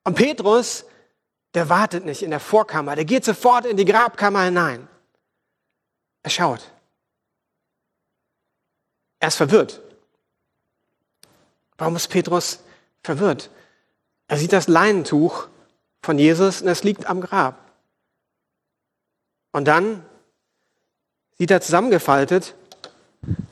Und 0.03 0.15
Petrus, 0.15 0.85
der 1.53 1.69
wartet 1.69 2.05
nicht 2.05 2.23
in 2.23 2.31
der 2.31 2.39
Vorkammer, 2.39 2.95
der 2.95 3.05
geht 3.05 3.25
sofort 3.25 3.65
in 3.65 3.77
die 3.77 3.85
Grabkammer 3.85 4.43
hinein. 4.43 4.87
Er 6.23 6.29
schaut. 6.29 6.71
Er 9.19 9.27
ist 9.27 9.35
verwirrt. 9.35 9.81
Warum 11.77 11.95
ist 11.95 12.07
Petrus 12.07 12.59
verwirrt? 13.03 13.49
Er 14.27 14.37
sieht 14.37 14.53
das 14.53 14.67
Leinentuch 14.67 15.47
von 16.01 16.17
Jesus 16.17 16.61
und 16.61 16.67
es 16.67 16.83
liegt 16.83 17.07
am 17.07 17.21
Grab. 17.21 17.71
Und 19.51 19.65
dann 19.65 20.05
sieht 21.37 21.51
er 21.51 21.61
zusammengefaltet 21.61 22.55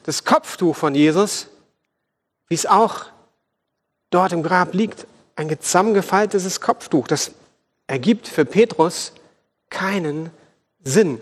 das 0.03 0.23
Kopftuch 0.23 0.75
von 0.75 0.95
Jesus, 0.95 1.47
wie 2.47 2.55
es 2.55 2.65
auch 2.65 3.07
dort 4.09 4.31
im 4.31 4.43
Grab 4.43 4.73
liegt, 4.73 5.05
ein 5.35 5.49
zusammengefaltetes 5.59 6.61
Kopftuch. 6.61 7.07
Das 7.07 7.31
ergibt 7.87 8.27
für 8.27 8.45
Petrus 8.45 9.13
keinen 9.69 10.31
Sinn. 10.83 11.19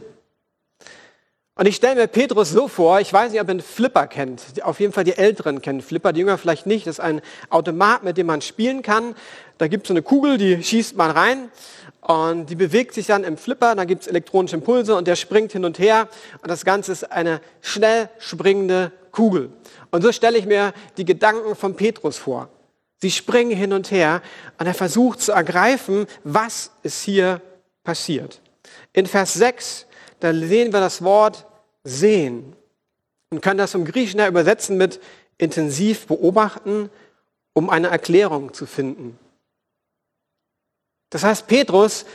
Und 1.57 1.67
ich 1.67 1.77
stelle 1.77 1.95
mir 1.95 2.07
Petrus 2.07 2.50
so 2.50 2.67
vor, 2.67 3.00
ich 3.00 3.13
weiß 3.13 3.31
nicht, 3.31 3.39
ob 3.39 3.47
ihr 3.47 3.51
einen 3.51 3.62
Flipper 3.62 4.07
kennt. 4.07 4.43
Auf 4.63 4.81
jeden 4.81 4.91
Fall 4.91 5.05
die 5.05 5.15
Älteren 5.17 5.62
kennen 5.62 5.81
Flipper, 5.81 6.12
die 6.12 6.19
Jünger 6.19 6.38
vielleicht 6.38 6.65
nicht. 6.65 6.85
Das 6.85 6.95
ist 6.95 7.00
ein 7.00 7.21
Automat, 7.50 8.03
mit 8.03 8.17
dem 8.17 8.27
man 8.27 8.41
spielen 8.41 8.81
kann. 8.81 9.15
Da 9.57 9.69
gibt 9.69 9.85
es 9.85 9.88
so 9.88 9.93
eine 9.93 10.01
Kugel, 10.01 10.38
die 10.38 10.62
schießt 10.62 10.97
man 10.97 11.12
rein 11.12 11.50
und 12.01 12.50
die 12.50 12.55
bewegt 12.55 12.93
sich 12.93 13.07
dann 13.07 13.24
im 13.24 13.38
Flipper. 13.38 13.74
Da 13.74 13.85
gibt 13.85 14.01
es 14.01 14.09
elektronische 14.09 14.57
Impulse 14.57 14.97
und 14.97 15.07
der 15.07 15.15
springt 15.15 15.53
hin 15.53 15.63
und 15.63 15.79
her. 15.79 16.09
Und 16.41 16.51
das 16.51 16.65
Ganze 16.65 16.91
ist 16.91 17.09
eine 17.09 17.39
schnell 17.62 18.09
springende 18.19 18.91
Kugel. 19.13 19.50
Und 19.91 20.01
so 20.01 20.12
stelle 20.12 20.38
ich 20.38 20.45
mir 20.45 20.74
die 20.97 21.05
Gedanken 21.05 21.55
von 21.55 21.77
Petrus 21.77 22.17
vor. 22.17 22.50
Sie 22.97 23.12
springen 23.12 23.55
hin 23.55 23.71
und 23.71 23.91
her 23.91 24.21
und 24.59 24.67
er 24.67 24.74
versucht 24.74 25.21
zu 25.21 25.31
ergreifen, 25.31 26.05
was 26.25 26.71
ist 26.83 27.01
hier 27.01 27.39
passiert. 27.85 28.41
In 28.91 29.05
Vers 29.05 29.35
6 29.35 29.85
da 30.25 30.34
sehen 30.34 30.74
wir 30.74 30.79
das 30.79 31.03
Wort 31.03 31.46
sehen 31.84 32.55
und 33.29 33.41
können 33.41 33.60
das 33.60 33.74
vom 33.74 33.86
Griechischen 33.86 34.20
her 34.20 34.29
übersetzen 34.29 34.75
mit 34.75 35.00
intensiv 35.38 36.08
beobachten, 36.08 36.89
um 37.53 37.70
eine 37.70 37.89
Erklärung 37.89 38.51
zu 38.51 38.65
finden. 38.65 39.20
Das 41.12 41.24
heißt, 41.24 41.46
Petrus, 41.46 42.08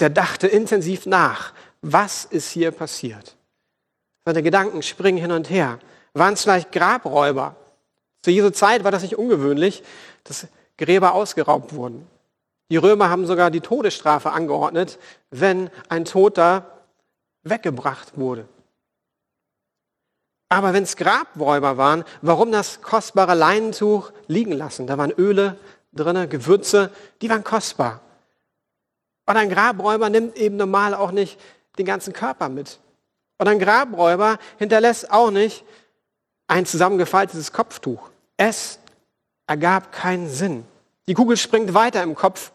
der 0.00 0.10
dachte 0.10 0.48
intensiv 0.48 1.06
nach, 1.06 1.54
was 1.80 2.26
ist 2.26 2.50
hier 2.50 2.72
passiert? 2.72 3.36
Seine 4.26 4.42
Gedanken 4.42 4.82
springen 4.82 5.18
hin 5.18 5.32
und 5.32 5.48
her. 5.48 5.78
Waren 6.12 6.34
es 6.34 6.42
vielleicht 6.42 6.72
Grabräuber? 6.72 7.56
Zu 8.20 8.32
dieser 8.32 8.52
Zeit 8.52 8.84
war 8.84 8.90
das 8.90 9.02
nicht 9.02 9.16
ungewöhnlich, 9.16 9.82
dass 10.24 10.46
Gräber 10.76 11.14
ausgeraubt 11.14 11.74
wurden. 11.74 12.06
Die 12.70 12.76
Römer 12.76 13.08
haben 13.08 13.24
sogar 13.24 13.50
die 13.50 13.60
Todesstrafe 13.60 14.30
angeordnet, 14.30 14.98
wenn 15.30 15.70
ein 15.88 16.04
Toter 16.04 16.79
weggebracht 17.42 18.18
wurde. 18.18 18.48
Aber 20.48 20.72
wenn 20.72 20.82
es 20.82 20.96
Grabräuber 20.96 21.76
waren, 21.76 22.04
warum 22.22 22.50
das 22.50 22.82
kostbare 22.82 23.34
Leinentuch 23.34 24.12
liegen 24.26 24.52
lassen? 24.52 24.86
Da 24.86 24.98
waren 24.98 25.12
Öle 25.12 25.56
drin, 25.92 26.28
Gewürze, 26.28 26.90
die 27.22 27.30
waren 27.30 27.44
kostbar. 27.44 28.00
Und 29.26 29.36
ein 29.36 29.48
Grabräuber 29.48 30.10
nimmt 30.10 30.36
eben 30.36 30.56
normal 30.56 30.92
auch 30.94 31.12
nicht 31.12 31.38
den 31.78 31.86
ganzen 31.86 32.12
Körper 32.12 32.48
mit. 32.48 32.80
Und 33.38 33.48
ein 33.48 33.60
Grabräuber 33.60 34.38
hinterlässt 34.58 35.10
auch 35.10 35.30
nicht 35.30 35.64
ein 36.48 36.66
zusammengefaltetes 36.66 37.52
Kopftuch. 37.52 38.10
Es 38.36 38.80
ergab 39.46 39.92
keinen 39.92 40.28
Sinn. 40.28 40.64
Die 41.06 41.14
Kugel 41.14 41.36
springt 41.36 41.74
weiter 41.74 42.02
im 42.02 42.16
Kopf 42.16 42.50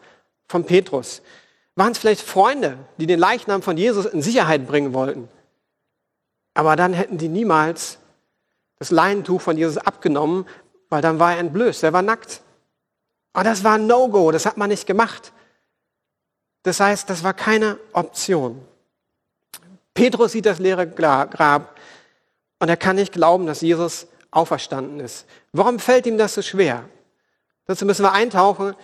von 0.48 0.64
Petrus. 0.64 1.22
Waren 1.76 1.92
es 1.92 1.98
vielleicht 1.98 2.22
Freunde, 2.22 2.78
die 2.96 3.06
den 3.06 3.20
Leichnam 3.20 3.62
von 3.62 3.76
Jesus 3.76 4.06
in 4.06 4.22
Sicherheit 4.22 4.66
bringen 4.66 4.94
wollten? 4.94 5.28
Aber 6.54 6.74
dann 6.74 6.94
hätten 6.94 7.18
die 7.18 7.28
niemals 7.28 7.98
das 8.78 8.90
Leinentuch 8.90 9.42
von 9.42 9.58
Jesus 9.58 9.76
abgenommen, 9.76 10.46
weil 10.88 11.02
dann 11.02 11.18
war 11.18 11.34
er 11.34 11.38
entblößt, 11.38 11.82
er 11.84 11.92
war 11.92 12.02
nackt. 12.02 12.40
Aber 13.34 13.44
das 13.44 13.62
war 13.62 13.74
ein 13.74 13.86
No-Go, 13.86 14.30
das 14.30 14.46
hat 14.46 14.56
man 14.56 14.70
nicht 14.70 14.86
gemacht. 14.86 15.32
Das 16.62 16.80
heißt, 16.80 17.10
das 17.10 17.22
war 17.22 17.34
keine 17.34 17.78
Option. 17.92 18.66
Petrus 19.92 20.32
sieht 20.32 20.46
das 20.46 20.58
leere 20.58 20.86
Grab 20.88 21.78
und 22.58 22.68
er 22.68 22.76
kann 22.76 22.96
nicht 22.96 23.12
glauben, 23.12 23.46
dass 23.46 23.60
Jesus 23.60 24.06
auferstanden 24.30 25.00
ist. 25.00 25.26
Warum 25.52 25.78
fällt 25.78 26.06
ihm 26.06 26.18
das 26.18 26.34
so 26.34 26.42
schwer? 26.42 26.88
Dazu 27.66 27.84
müssen 27.84 28.02
wir 28.02 28.12
eintauchen 28.12 28.74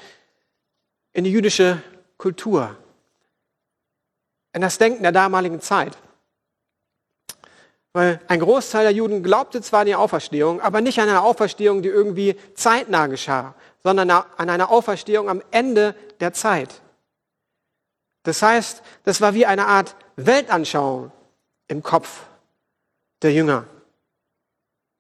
in 1.13 1.25
die 1.25 1.33
jüdische 1.33 1.83
Kultur, 2.19 2.77
in 4.53 4.61
das 4.61 4.79
Denken 4.79 5.03
der 5.03 5.13
damaligen 5.13 5.61
Zeit. 5.61 5.97
Weil 7.93 8.21
ein 8.29 8.41
Großteil 8.41 8.85
der 8.85 8.93
Juden 8.93 9.23
glaubte 9.23 9.61
zwar 9.61 9.81
an 9.81 9.87
die 9.87 9.95
Auferstehung, 9.95 10.61
aber 10.61 10.81
nicht 10.81 10.99
an 10.99 11.09
eine 11.09 11.23
Auferstehung, 11.23 11.83
die 11.83 11.89
irgendwie 11.89 12.37
zeitnah 12.55 13.07
geschah, 13.07 13.55
sondern 13.83 14.11
an 14.11 14.49
eine 14.49 14.71
Auferstehung 14.71 15.29
am 15.29 15.43
Ende 15.51 15.95
der 16.21 16.33
Zeit. 16.33 16.81
Das 18.23 18.41
heißt, 18.41 18.83
das 19.05 19.21
war 19.21 19.35
wie 19.35 19.47
eine 19.47 19.67
Art 19.67 19.97
Weltanschauung 20.17 21.11
im 21.69 21.83
Kopf 21.83 22.21
der 23.21 23.33
Jünger, 23.33 23.67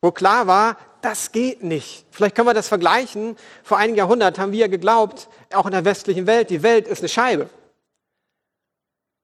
wo 0.00 0.10
klar 0.10 0.46
war, 0.46 0.76
das 1.00 1.32
geht 1.32 1.62
nicht. 1.62 2.06
Vielleicht 2.10 2.36
können 2.36 2.48
wir 2.48 2.54
das 2.54 2.68
vergleichen. 2.68 3.36
Vor 3.64 3.78
einigen 3.78 3.98
Jahrhunderten 3.98 4.40
haben 4.40 4.52
wir 4.52 4.68
geglaubt, 4.68 5.28
auch 5.52 5.66
in 5.66 5.72
der 5.72 5.84
westlichen 5.84 6.26
Welt, 6.26 6.50
die 6.50 6.62
Welt 6.62 6.86
ist 6.86 7.00
eine 7.00 7.08
Scheibe. 7.08 7.48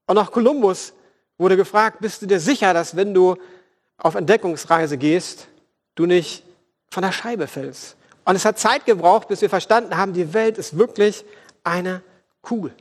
Und 0.09 0.17
auch 0.17 0.31
Kolumbus 0.31 0.93
wurde 1.37 1.55
gefragt, 1.55 1.99
bist 1.99 2.23
du 2.23 2.25
dir 2.25 2.39
sicher, 2.39 2.73
dass 2.73 2.95
wenn 2.95 3.13
du 3.13 3.35
auf 3.99 4.15
Entdeckungsreise 4.15 4.97
gehst, 4.97 5.47
du 5.93 6.07
nicht 6.07 6.43
von 6.89 7.03
der 7.03 7.11
Scheibe 7.11 7.45
fällst? 7.45 7.95
Und 8.25 8.35
es 8.35 8.43
hat 8.43 8.57
Zeit 8.57 8.87
gebraucht, 8.87 9.27
bis 9.27 9.41
wir 9.41 9.51
verstanden 9.51 9.97
haben, 9.97 10.13
die 10.13 10.33
Welt 10.33 10.57
ist 10.57 10.79
wirklich 10.79 11.23
eine 11.63 12.01
Kugel. 12.41 12.73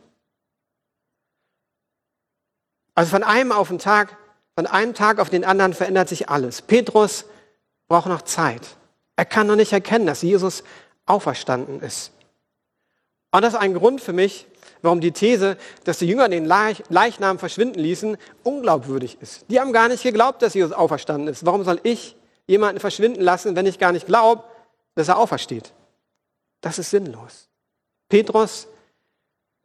Also 2.95 3.11
von 3.11 3.23
einem 3.23 3.53
auf 3.53 3.69
den 3.69 3.79
Tag, 3.79 4.17
von 4.55 4.67
einem 4.67 4.95
Tag 4.95 5.19
auf 5.19 5.29
den 5.29 5.45
anderen 5.45 5.75
verändert 5.75 6.09
sich 6.09 6.31
alles. 6.31 6.63
Petrus 6.63 7.27
braucht 7.89 8.07
noch 8.07 8.23
Zeit. 8.23 8.63
Er 9.17 9.27
kann 9.27 9.47
noch 9.47 9.57
nicht 9.57 9.75
erkennen, 9.75 10.07
dass 10.07 10.23
Jesus 10.23 10.65
auferstanden 11.05 11.83
ist. 11.83 12.11
Und 13.33 13.43
das 13.43 13.53
ist 13.53 13.61
ein 13.61 13.75
Grund 13.75 14.01
für 14.01 14.15
mich, 14.15 14.47
warum 14.83 15.01
die 15.01 15.13
These, 15.13 15.57
dass 15.85 15.99
die 15.99 16.07
Jünger 16.07 16.29
den 16.29 16.45
Leichnam 16.45 17.39
verschwinden 17.39 17.81
ließen, 17.81 18.17
unglaubwürdig 18.43 19.19
ist. 19.21 19.45
Die 19.49 19.61
haben 19.61 19.73
gar 19.73 19.89
nicht 19.89 20.03
geglaubt, 20.03 20.43
dass 20.43 20.55
Jesus 20.55 20.73
auferstanden 20.73 21.29
ist. 21.29 21.45
Warum 21.45 21.65
soll 21.65 21.81
ich 21.83 22.17
jemanden 22.47 22.81
verschwinden 22.81 23.21
lassen, 23.21 23.57
wenn 23.57 23.67
ich 23.67 23.79
gar 23.79 23.93
nicht 23.93 24.07
glaube, 24.07 24.45
dass 24.95 25.09
er 25.09 25.19
aufersteht? 25.19 25.73
Das 26.61 26.79
ist 26.79 26.91
sinnlos. 26.91 27.49
Petrus 28.09 28.67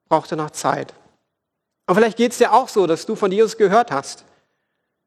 brauchte 0.10 0.36
noch 0.36 0.52
Zeit. 0.52 0.94
Und 1.88 1.96
vielleicht 1.96 2.18
geht 2.18 2.32
es 2.32 2.38
dir 2.38 2.54
auch 2.54 2.70
so, 2.70 2.88
dass 2.88 3.06
du 3.06 3.16
von 3.16 3.32
Jesus 3.32 3.58
gehört 3.58 3.92
hast, 3.92 4.26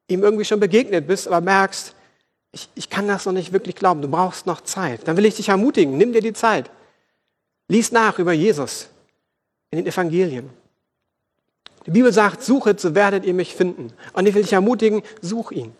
ihm 0.08 0.22
irgendwie 0.22 0.44
schon 0.44 0.60
begegnet 0.60 1.06
bist, 1.06 1.26
aber 1.26 1.40
merkst, 1.40 1.94
ich, 2.52 2.68
ich 2.74 2.90
kann 2.90 3.08
das 3.08 3.26
noch 3.26 3.32
nicht 3.32 3.52
wirklich 3.52 3.76
glauben, 3.76 4.02
du 4.02 4.08
brauchst 4.08 4.46
noch 4.46 4.62
Zeit. 4.62 5.06
Dann 5.06 5.16
will 5.16 5.26
ich 5.26 5.36
dich 5.36 5.48
ermutigen, 5.48 5.96
nimm 5.96 6.12
dir 6.12 6.22
die 6.22 6.32
Zeit. 6.32 6.70
Lies 7.68 7.92
nach 7.92 8.18
über 8.18 8.32
Jesus 8.32 8.88
in 9.70 9.78
den 9.78 9.86
Evangelien. 9.86 10.50
Die 11.86 11.90
Bibel 11.90 12.12
sagt, 12.12 12.42
suchet, 12.42 12.80
so 12.80 12.94
werdet 12.94 13.24
ihr 13.24 13.34
mich 13.34 13.54
finden. 13.54 13.92
Und 14.12 14.26
ich 14.26 14.34
will 14.34 14.42
dich 14.42 14.52
ermutigen, 14.52 15.02
such 15.20 15.52
ihn. 15.52 15.74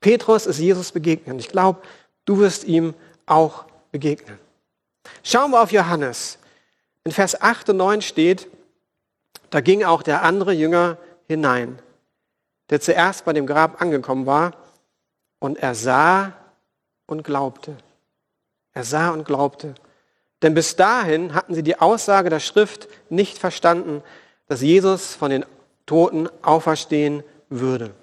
Petrus 0.00 0.46
ist 0.46 0.58
Jesus 0.58 0.92
begegnet. 0.92 1.40
Ich 1.40 1.48
glaube, 1.48 1.80
du 2.24 2.38
wirst 2.38 2.64
ihm 2.64 2.94
auch 3.26 3.64
begegnen. 3.90 4.38
Schauen 5.22 5.50
wir 5.50 5.62
auf 5.62 5.72
Johannes. 5.72 6.38
In 7.04 7.12
Vers 7.12 7.40
8 7.40 7.70
und 7.70 7.78
9 7.78 8.02
steht, 8.02 8.48
da 9.50 9.60
ging 9.60 9.82
auch 9.82 10.02
der 10.02 10.22
andere 10.22 10.52
Jünger 10.52 10.98
hinein, 11.26 11.78
der 12.70 12.80
zuerst 12.80 13.24
bei 13.24 13.32
dem 13.32 13.46
Grab 13.46 13.80
angekommen 13.80 14.26
war, 14.26 14.52
und 15.40 15.56
er 15.58 15.74
sah 15.74 16.32
und 17.06 17.22
glaubte. 17.22 17.76
Er 18.72 18.84
sah 18.84 19.10
und 19.10 19.24
glaubte. 19.24 19.74
Denn 20.42 20.54
bis 20.54 20.76
dahin 20.76 21.34
hatten 21.34 21.54
sie 21.54 21.62
die 21.62 21.78
Aussage 21.80 22.30
der 22.30 22.40
Schrift 22.40 22.88
nicht 23.10 23.38
verstanden, 23.38 24.02
dass 24.46 24.62
Jesus 24.62 25.14
von 25.14 25.30
den 25.30 25.44
Toten 25.86 26.28
auferstehen 26.42 27.24
würde. 27.48 27.94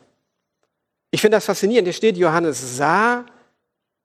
Ich 1.11 1.21
finde 1.21 1.37
das 1.37 1.45
faszinierend. 1.45 1.87
Hier 1.87 1.93
steht, 1.93 2.17
Johannes 2.17 2.77
sah 2.77 3.25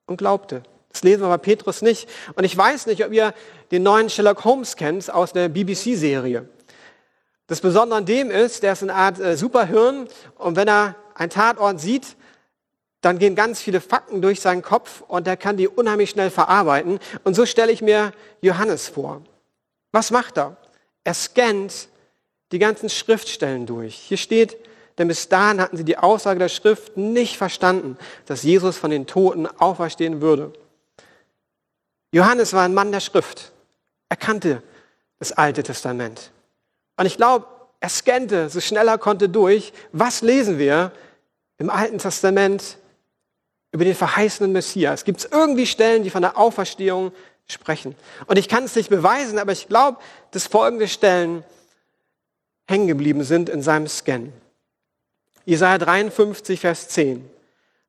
und 0.06 0.18
glaubte. 0.18 0.62
Das 0.92 1.02
lesen 1.02 1.22
wir 1.22 1.28
bei 1.28 1.38
Petrus 1.38 1.82
nicht. 1.82 2.08
Und 2.34 2.44
ich 2.44 2.56
weiß 2.56 2.86
nicht, 2.86 3.04
ob 3.04 3.12
ihr 3.12 3.34
den 3.70 3.82
neuen 3.82 4.10
Sherlock 4.10 4.44
Holmes 4.44 4.76
kennt 4.76 5.12
aus 5.12 5.32
der 5.32 5.48
BBC-Serie. 5.48 6.48
Das 7.46 7.60
Besondere 7.60 7.98
an 7.98 8.06
dem 8.06 8.30
ist, 8.30 8.62
der 8.62 8.74
ist 8.74 8.82
eine 8.82 8.94
Art 8.94 9.18
äh, 9.18 9.36
Superhirn 9.36 10.08
und 10.36 10.54
wenn 10.54 10.68
er 10.68 10.94
einen 11.14 11.30
Tatort 11.30 11.80
sieht, 11.80 12.16
dann 13.00 13.18
gehen 13.18 13.34
ganz 13.34 13.60
viele 13.60 13.80
Fakten 13.80 14.20
durch 14.20 14.40
seinen 14.40 14.62
Kopf 14.62 15.02
und 15.08 15.26
er 15.26 15.36
kann 15.36 15.56
die 15.56 15.68
unheimlich 15.68 16.10
schnell 16.10 16.30
verarbeiten. 16.30 16.98
Und 17.24 17.34
so 17.34 17.46
stelle 17.46 17.72
ich 17.72 17.80
mir 17.80 18.12
Johannes 18.42 18.88
vor. 18.88 19.22
Was 19.92 20.10
macht 20.10 20.38
er? 20.38 20.56
Er 21.04 21.14
scannt 21.14 21.88
die 22.52 22.58
ganzen 22.58 22.90
Schriftstellen 22.90 23.64
durch. 23.66 23.94
Hier 23.94 24.18
steht, 24.18 24.56
denn 24.98 25.08
bis 25.08 25.28
dahin 25.28 25.60
hatten 25.60 25.76
sie 25.76 25.84
die 25.84 25.96
Aussage 25.96 26.38
der 26.38 26.48
Schrift 26.48 26.96
nicht 26.96 27.38
verstanden, 27.38 27.96
dass 28.26 28.42
Jesus 28.42 28.76
von 28.76 28.90
den 28.90 29.06
Toten 29.06 29.46
auferstehen 29.46 30.20
würde. 30.20 30.52
Johannes 32.12 32.52
war 32.52 32.64
ein 32.64 32.74
Mann 32.74 32.92
der 32.92 33.00
Schrift. 33.00 33.52
Er 34.08 34.16
kannte 34.16 34.62
das 35.18 35.32
Alte 35.32 35.62
Testament. 35.62 36.32
Und 36.96 37.06
ich 37.06 37.16
glaube, 37.16 37.46
er 37.78 37.88
scannte 37.88 38.50
so 38.50 38.60
schnell 38.60 38.88
er 38.88 38.98
konnte 38.98 39.28
durch, 39.28 39.72
was 39.92 40.20
lesen 40.20 40.58
wir 40.58 40.92
im 41.56 41.70
Alten 41.70 41.98
Testament 41.98 42.76
über 43.72 43.84
den 43.84 43.94
verheißenen 43.94 44.52
Messias. 44.52 45.04
Gibt 45.04 45.20
es 45.20 45.28
irgendwie 45.30 45.66
Stellen, 45.66 46.02
die 46.02 46.10
von 46.10 46.22
der 46.22 46.36
Auferstehung 46.36 47.12
sprechen? 47.46 47.94
Und 48.26 48.38
ich 48.38 48.48
kann 48.48 48.64
es 48.64 48.74
nicht 48.74 48.90
beweisen, 48.90 49.38
aber 49.38 49.52
ich 49.52 49.68
glaube, 49.68 49.98
dass 50.32 50.46
folgende 50.46 50.88
Stellen 50.88 51.44
hängen 52.68 52.86
geblieben 52.86 53.24
sind 53.24 53.48
in 53.48 53.62
seinem 53.62 53.88
Scan. 53.88 54.32
Jesaja 55.44 55.78
53, 55.78 56.60
Vers 56.60 56.88
10. 56.88 57.28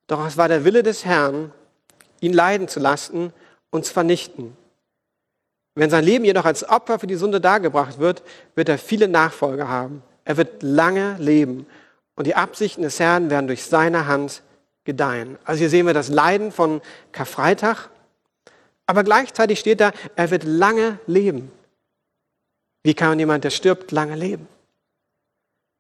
Doch 0.08 0.26
es 0.26 0.38
war 0.38 0.48
der 0.48 0.65
Wille 0.65 0.84
des 0.84 1.06
Herrn, 1.06 1.52
ihn 2.20 2.34
leiden 2.34 2.67
zu 2.67 2.80
lassen 2.80 3.34
und 3.70 3.86
zu 3.86 3.94
vernichten. 3.94 4.56
Wenn 5.74 5.89
sein 5.89 6.04
Leben 6.04 6.26
jedoch 6.26 6.46
als 6.46 6.67
Opfer 6.67 7.00
für 7.00 7.08
die 7.08 7.15
Sünde 7.15 7.39
dargebracht 7.39 8.00
wird, 8.00 8.24
wird 8.56 8.70
er 8.70 8.78
viele 8.78 9.08
Nachfolger 9.08 9.67
haben. 9.67 10.04
Er 10.26 10.38
wird 10.38 10.63
lange 10.63 11.15
leben 11.17 11.65
und 12.15 12.28
die 12.28 12.36
Absichten 12.36 12.82
des 12.82 13.00
Herrn 13.00 13.30
werden 13.30 13.48
durch 13.48 13.63
seine 13.63 14.08
Hand 14.08 14.44
gedeihen. 14.84 15.38
Also 15.44 15.60
hier 15.60 15.70
sehen 15.70 15.86
wir 15.86 15.94
das 15.94 16.10
Leiden 16.10 16.52
von 16.52 16.82
Karfreitag, 17.12 17.89
aber 18.86 19.04
gleichzeitig 19.04 19.60
steht 19.60 19.80
da, 19.80 19.91
er 20.15 20.32
wird 20.32 20.44
lange 20.44 21.00
leben. 21.08 21.52
Wie 22.84 22.94
kann 22.94 23.20
jemand, 23.20 23.44
der 23.44 23.52
stirbt, 23.52 23.91
lange 23.91 24.15
leben? 24.15 24.48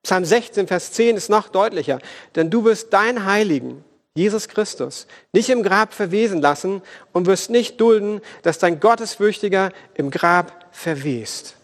Psalm 0.03 0.25
16, 0.25 0.67
Vers 0.67 0.91
10 0.93 1.17
ist 1.17 1.29
noch 1.29 1.49
deutlicher, 1.49 1.99
denn 2.35 2.49
du 2.49 2.63
wirst 2.63 2.93
dein 2.93 3.25
Heiligen 3.25 3.83
Jesus 4.13 4.49
Christus, 4.49 5.07
nicht 5.31 5.49
im 5.49 5.63
Grab 5.63 5.93
verwesen 5.93 6.41
lassen 6.41 6.81
und 7.13 7.27
wirst 7.27 7.49
nicht 7.49 7.79
dulden, 7.79 8.21
dass 8.41 8.59
dein 8.59 8.79
Gottesfürchtiger 8.79 9.71
im 9.93 10.11
Grab 10.11 10.67
verwest. 10.71 11.55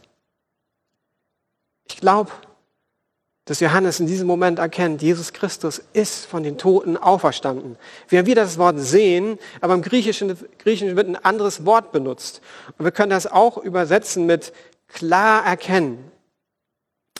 Ich 1.89 1.97
glaube, 1.97 2.31
dass 3.47 3.61
Johannes 3.61 4.01
in 4.01 4.07
diesem 4.07 4.27
Moment 4.27 4.59
erkennt, 4.59 5.01
Jesus 5.01 5.31
Christus 5.31 5.81
ist 5.93 6.25
von 6.25 6.43
den 6.43 6.57
Toten 6.57 6.97
auferstanden. 6.97 7.77
Wir 8.09 8.19
haben 8.19 8.25
wieder 8.25 8.43
das 8.43 8.57
Wort 8.57 8.77
sehen, 8.77 9.39
aber 9.61 9.73
im 9.73 9.81
Griechischen, 9.81 10.37
Griechischen 10.59 10.97
wird 10.97 11.07
ein 11.07 11.15
anderes 11.15 11.65
Wort 11.65 11.93
benutzt. 11.93 12.41
Und 12.77 12.83
wir 12.83 12.91
können 12.91 13.09
das 13.09 13.25
auch 13.25 13.57
übersetzen 13.57 14.25
mit 14.25 14.51
klar 14.89 15.45
erkennen. 15.45 16.11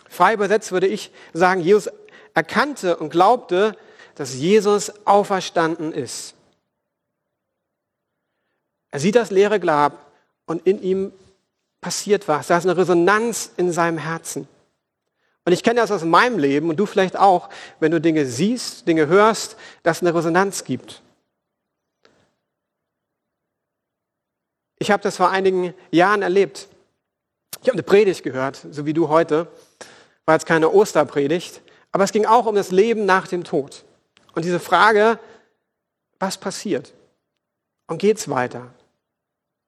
Frei 0.10 0.34
übersetzt 0.34 0.74
würde 0.74 0.88
ich 0.88 1.12
sagen, 1.32 1.62
Jesus 1.62 1.90
erkannte 2.34 2.98
und 2.98 3.10
glaubte, 3.10 3.78
dass 4.16 4.36
Jesus 4.36 4.92
auferstanden 5.06 5.94
ist. 5.94 6.34
Er 8.92 9.00
sieht 9.00 9.16
das 9.16 9.32
leere 9.32 9.62
Grab 9.62 10.12
und 10.46 10.68
in 10.68 10.82
ihm 10.82 11.14
passiert 11.80 12.28
was. 12.28 12.48
Da 12.48 12.58
ist 12.58 12.66
eine 12.66 12.76
Resonanz 12.76 13.52
in 13.56 13.72
seinem 13.72 13.98
Herzen. 13.98 14.46
Und 15.48 15.54
ich 15.54 15.64
kenne 15.64 15.80
das 15.80 15.92
aus 15.92 16.04
meinem 16.04 16.40
Leben 16.40 16.68
und 16.68 16.76
du 16.76 16.86
vielleicht 16.86 17.16
auch, 17.16 17.48
wenn 17.80 17.94
du 17.94 18.02
Dinge 18.02 18.26
siehst, 18.26 18.86
Dinge 18.86 19.08
hörst, 19.08 19.56
dass 19.82 19.96
es 19.96 20.04
eine 20.04 20.14
Resonanz 20.14 20.66
gibt. 20.66 21.02
Ich 24.78 24.92
habe 24.92 25.02
das 25.02 25.16
vor 25.16 25.30
einigen 25.30 25.74
Jahren 25.90 26.22
erlebt. 26.22 26.68
Ich 27.62 27.70
habe 27.70 27.76
eine 27.76 27.84
Predigt 27.84 28.24
gehört, 28.24 28.68
so 28.72 28.86
wie 28.86 28.92
du 28.92 29.08
heute. 29.08 29.48
War 30.26 30.36
jetzt 30.36 30.46
keine 30.46 30.70
Osterpredigt, 30.70 31.62
aber 31.94 32.04
es 32.04 32.12
ging 32.12 32.26
auch 32.26 32.46
um 32.46 32.56
das 32.56 32.72
Leben 32.72 33.06
nach 33.06 33.30
dem 33.30 33.46
Tod. 33.46 33.86
Und 34.34 34.44
diese 34.44 34.60
Frage, 34.60 35.18
was 36.20 36.38
passiert? 36.38 36.94
Und 37.88 38.00
geht 38.00 38.18
es 38.18 38.28
weiter? 38.28 38.74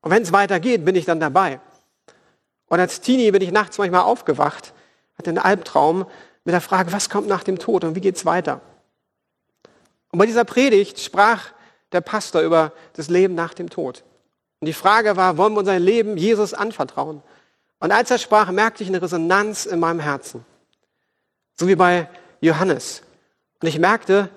Und 0.02 0.12
wenn 0.12 0.24
es 0.24 0.34
weitergeht, 0.34 0.84
bin 0.84 0.98
ich 0.98 1.06
dann 1.06 1.22
dabei. 1.22 1.62
Und 2.68 2.82
als 2.82 3.00
Teenie 3.00 3.32
bin 3.32 3.42
ich 3.42 3.54
nachts 3.54 3.78
manchmal 3.78 4.02
aufgewacht 4.02 4.74
hatte 5.19 5.29
einen 5.29 5.38
Albtraum 5.38 6.05
mit 6.45 6.53
der 6.53 6.62
Frage, 6.62 6.91
was 6.91 7.10
kommt 7.10 7.27
nach 7.27 7.43
dem 7.43 7.60
Tod 7.60 7.84
und 7.84 7.95
wie 7.95 8.01
geht 8.01 8.15
es 8.15 8.25
weiter? 8.25 8.62
Und 10.12 10.17
bei 10.17 10.25
dieser 10.25 10.45
Predigt 10.45 10.99
sprach 10.99 11.51
der 11.91 12.01
Pastor 12.01 12.41
über 12.41 12.71
das 12.93 13.10
Leben 13.10 13.36
nach 13.36 13.53
dem 13.53 13.69
Tod. 13.69 14.03
Und 14.60 14.65
die 14.65 14.73
Frage 14.73 15.15
war, 15.15 15.38
wollen 15.38 15.53
wir 15.53 15.60
unser 15.60 15.77
Leben 15.77 16.17
Jesus 16.17 16.53
anvertrauen? 16.53 17.21
Und 17.79 17.91
als 17.91 18.12
er 18.12 18.17
sprach, 18.17 18.51
merkte 18.51 18.84
ich 18.84 18.89
eine 18.89 19.01
Resonanz 19.01 19.65
in 19.65 19.79
meinem 19.79 19.99
Herzen. 19.99 20.45
So 21.58 21.67
wie 21.67 21.75
bei 21.75 22.10
Johannes. 22.41 23.03
Und 23.62 23.67
ich 23.67 23.79
merkte, 23.79 24.29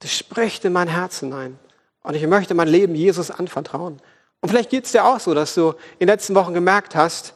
das 0.00 0.16
spricht 0.16 0.64
in 0.64 0.72
mein 0.72 0.88
Herz 0.88 1.20
hinein. 1.20 1.58
Und 2.02 2.14
ich 2.14 2.26
möchte 2.26 2.54
mein 2.54 2.68
Leben 2.68 2.94
Jesus 2.94 3.30
anvertrauen. 3.30 4.00
Und 4.40 4.48
vielleicht 4.48 4.70
geht 4.70 4.86
es 4.86 4.92
dir 4.92 5.04
auch 5.04 5.20
so, 5.20 5.34
dass 5.34 5.54
du 5.54 5.70
in 5.98 6.06
den 6.06 6.08
letzten 6.08 6.34
Wochen 6.34 6.54
gemerkt 6.54 6.94
hast, 6.94 7.34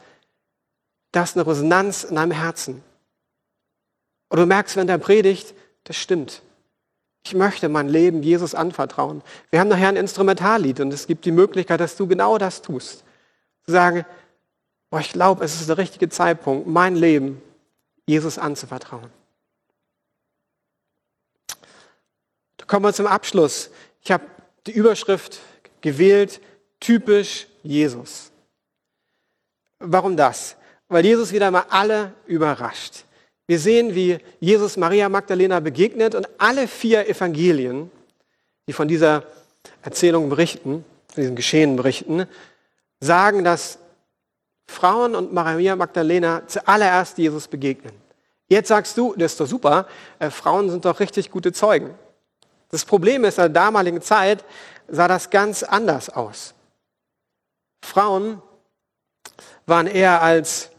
da 1.13 1.23
ist 1.23 1.37
eine 1.37 1.47
Resonanz 1.47 2.05
in 2.05 2.17
deinem 2.17 2.33
Herzen. 2.33 2.83
Und 4.29 4.39
du 4.39 4.47
merkst 4.47 4.77
während 4.77 4.91
der 4.91 4.99
Predigt, 4.99 5.55
das 5.85 5.97
stimmt. 5.97 6.43
Ich 7.27 7.35
möchte 7.35 7.69
mein 7.69 7.89
Leben 7.89 8.23
Jesus 8.23 8.55
anvertrauen. 8.55 9.23
Wir 9.51 9.61
haben 9.61 9.69
nachher 9.69 9.89
ein 9.89 9.97
Instrumentallied 9.97 10.81
und 10.81 10.93
es 10.93 11.07
gibt 11.07 11.25
die 11.25 11.33
Möglichkeit, 11.33 11.81
dass 11.81 11.97
du 11.97 12.07
genau 12.07 12.37
das 12.37 12.61
tust. 12.61 13.05
Zu 13.65 13.73
sagen, 13.73 14.05
boah, 14.91 15.01
ich 15.01 15.13
glaube, 15.13 15.45
es 15.45 15.61
ist 15.61 15.69
der 15.69 15.79
richtige 15.79 16.09
Zeitpunkt, 16.09 16.67
mein 16.67 16.97
Leben 16.97 17.41
Jesus 18.07 18.39
anzuvertrauen. 18.39 19.11
Da 22.59 22.67
kommen 22.67 22.85
wir 22.85 22.93
zum 22.93 23.07
Abschluss. 23.07 23.71
Ich 24.03 24.13
habe 24.13 24.25
die 24.67 24.73
Überschrift 24.73 25.41
gewählt, 25.81 26.41
typisch 26.81 27.47
Jesus. 27.63 28.31
Warum 29.79 30.17
das? 30.17 30.57
Weil 30.89 31.05
Jesus 31.05 31.33
wieder 31.33 31.51
mal 31.51 31.65
alle 31.71 32.13
überrascht. 32.27 33.05
Wir 33.47 33.59
sehen, 33.59 33.95
wie 33.95 34.19
Jesus 34.41 34.77
Maria 34.77 35.09
Magdalena 35.09 35.61
begegnet 35.61 36.15
und 36.15 36.29
alle 36.39 36.67
vier 36.67 37.09
Evangelien, 37.09 37.91
die 38.67 38.73
von 38.73 38.89
dieser 38.89 39.25
Erzählung 39.83 40.31
berichten, 40.31 40.85
von 41.09 41.21
diesem 41.21 41.37
Geschehen 41.37 41.77
berichten, 41.77 42.27
sagen, 43.01 43.45
dass 43.45 43.79
Frauen 44.67 45.15
und 45.15 45.33
Maria 45.35 45.77
Magdalena 45.77 46.47
zuallererst 46.47 47.19
Jesus 47.19 47.47
begegnen. 47.49 47.93
Jetzt 48.49 48.69
sagst 48.69 48.97
du, 48.97 49.15
das 49.15 49.33
ist 49.33 49.41
doch 49.41 49.47
super, 49.47 49.87
äh, 50.19 50.31
Frauen 50.31 50.71
sind 50.71 50.85
doch 50.85 51.01
richtig 51.01 51.31
gute 51.31 51.53
Zeugen. 51.53 51.95
Das 52.71 52.85
Problem 52.85 53.25
ist, 53.25 53.39
in 53.39 53.43
der 53.43 53.49
damaligen 53.51 54.01
Zeit 54.01 54.45
sah 54.89 55.07
das 55.07 55.29
ganz 55.29 55.63
anders 55.63 56.09
aus. 56.09 56.55
Frauen 57.85 58.41
waren 59.67 59.87
eher 59.87 60.23
als 60.23 60.71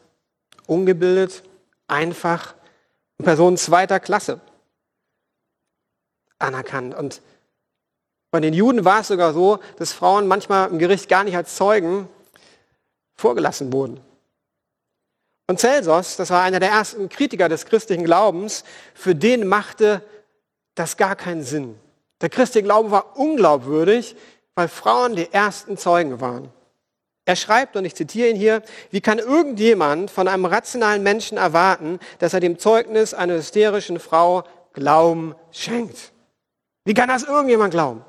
ungebildet, 0.67 1.43
einfach 1.87 2.54
Personen 3.23 3.57
zweiter 3.57 3.99
Klasse 3.99 4.41
anerkannt. 6.39 6.95
Und 6.95 7.21
bei 8.31 8.39
den 8.39 8.53
Juden 8.53 8.85
war 8.85 9.01
es 9.01 9.07
sogar 9.07 9.33
so, 9.33 9.59
dass 9.77 9.93
Frauen 9.93 10.27
manchmal 10.27 10.69
im 10.69 10.79
Gericht 10.79 11.07
gar 11.07 11.23
nicht 11.23 11.35
als 11.37 11.55
Zeugen 11.55 12.09
vorgelassen 13.15 13.71
wurden. 13.71 14.01
Und 15.47 15.59
Celsos, 15.59 16.15
das 16.17 16.31
war 16.31 16.41
einer 16.41 16.59
der 16.59 16.69
ersten 16.69 17.07
Kritiker 17.07 17.49
des 17.49 17.65
christlichen 17.65 18.03
Glaubens, 18.03 18.63
für 18.93 19.15
den 19.15 19.47
machte 19.47 20.01
das 20.73 20.97
gar 20.97 21.15
keinen 21.15 21.43
Sinn. 21.43 21.79
Der 22.21 22.29
christliche 22.29 22.63
Glaube 22.63 22.91
war 22.91 23.17
unglaubwürdig, 23.17 24.15
weil 24.55 24.67
Frauen 24.67 25.15
die 25.15 25.31
ersten 25.31 25.77
Zeugen 25.77 26.19
waren. 26.19 26.51
Er 27.25 27.35
schreibt, 27.35 27.75
und 27.75 27.85
ich 27.85 27.95
zitiere 27.95 28.29
ihn 28.29 28.35
hier, 28.35 28.61
wie 28.91 29.01
kann 29.01 29.17
irgendjemand 29.17 30.11
von 30.11 30.27
einem 30.27 30.45
rationalen 30.45 31.01
Menschen 31.01 31.37
erwarten, 31.37 31.99
dass 32.19 32.35
er 32.35 32.39
dem 32.39 32.59
Zeugnis 32.59 33.13
einer 33.15 33.33
hysterischen 33.33 33.99
Frau 33.99 34.43
Glauben 34.73 35.33
schenkt? 35.51 36.11
Wie 36.83 36.93
kann 36.93 37.09
das 37.09 37.23
irgendjemand 37.23 37.71
glauben? 37.71 38.05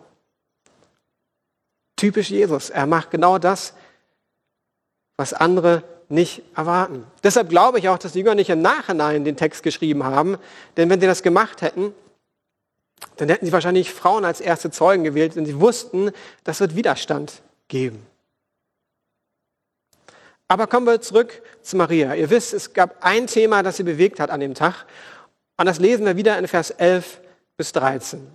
Typisch 1.97 2.29
Jesus. 2.29 2.69
Er 2.69 2.87
macht 2.87 3.11
genau 3.11 3.39
das, 3.39 3.73
was 5.17 5.33
andere 5.33 5.83
nicht 6.11 6.43
erwarten. 6.55 7.07
Deshalb 7.25 7.49
glaube 7.49 7.79
ich 7.79 7.89
auch, 7.89 7.99
dass 7.99 8.13
die 8.13 8.19
Jünger 8.19 8.35
nicht 8.35 8.51
im 8.51 8.61
Nachhinein 8.61 9.25
den 9.25 9.37
Text 9.37 9.63
geschrieben 9.63 10.05
haben, 10.05 10.37
denn 10.77 10.91
wenn 10.91 11.01
sie 11.01 11.07
das 11.07 11.23
gemacht 11.23 11.63
hätten, 11.63 11.95
dann 13.17 13.29
hätten 13.29 13.47
sie 13.47 13.53
wahrscheinlich 13.53 13.93
Frauen 13.93 14.25
als 14.25 14.41
erste 14.41 14.71
Zeugen 14.71 15.05
gewählt, 15.05 15.37
denn 15.37 15.47
sie 15.47 15.59
wussten, 15.59 16.11
das 16.45 16.61
wird 16.61 16.77
Widerstand 16.77 17.43
geben. 17.69 18.07
Aber 20.49 20.67
kommen 20.67 20.87
wir 20.87 21.01
zurück 21.01 21.43
zu 21.63 21.77
Maria. 21.77 22.15
Ihr 22.15 22.31
wisst, 22.31 22.55
es 22.55 22.73
gab 22.73 23.05
ein 23.05 23.27
Thema, 23.27 23.63
das 23.63 23.77
sie 23.77 23.83
bewegt 23.83 24.21
hat 24.21 24.31
an 24.31 24.41
dem 24.41 24.55
Tag. 24.55 24.87
Und 25.57 25.67
das 25.67 25.81
lesen 25.81 26.07
wir 26.07 26.17
wieder 26.17 26.39
in 26.39 26.47
Vers 26.47 26.71
11 26.71 27.21
bis 27.57 27.73
13. 27.73 28.27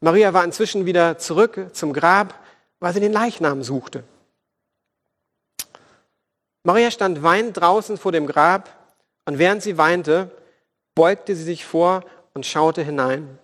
Maria 0.00 0.32
war 0.32 0.44
inzwischen 0.44 0.86
wieder 0.86 1.18
zurück 1.18 1.68
zum 1.72 1.92
Grab, 1.92 2.34
weil 2.80 2.94
sie 2.94 3.00
den 3.00 3.12
Leichnam 3.12 3.62
suchte. 3.62 4.02
Maria 6.64 6.90
stand 6.90 7.22
weinend 7.22 7.56
draußen 7.56 7.98
vor 7.98 8.12
dem 8.12 8.26
Grab 8.26 8.70
und 9.24 9.38
während 9.38 9.62
sie 9.62 9.78
weinte, 9.78 10.30
beugte 10.94 11.34
sie 11.34 11.44
sich 11.44 11.64
vor 11.64 12.04
und 12.34 12.46
schaute 12.46 12.82
hinein. 12.82 13.38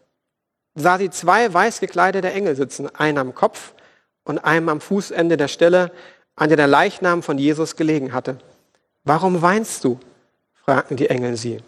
Sah 0.74 0.98
sie 0.98 1.10
zwei 1.10 1.52
weiß 1.52 1.80
gekleidete 1.80 2.32
Engel 2.32 2.54
sitzen, 2.54 2.94
einen 2.94 3.18
am 3.18 3.34
Kopf 3.34 3.74
und 4.24 4.38
einem 4.38 4.68
am 4.68 4.80
Fußende 4.80 5.36
der 5.36 5.48
Stelle, 5.48 5.90
an 6.38 6.48
der 6.48 6.56
der 6.56 6.68
Leichnam 6.68 7.22
von 7.22 7.36
Jesus 7.36 7.74
gelegen 7.74 8.12
hatte. 8.12 8.38
Warum 9.04 9.42
weinst 9.42 9.84
du? 9.84 9.98
fragten 10.64 10.96
die 10.96 11.10
Engel 11.10 11.36
sie. 11.36 11.58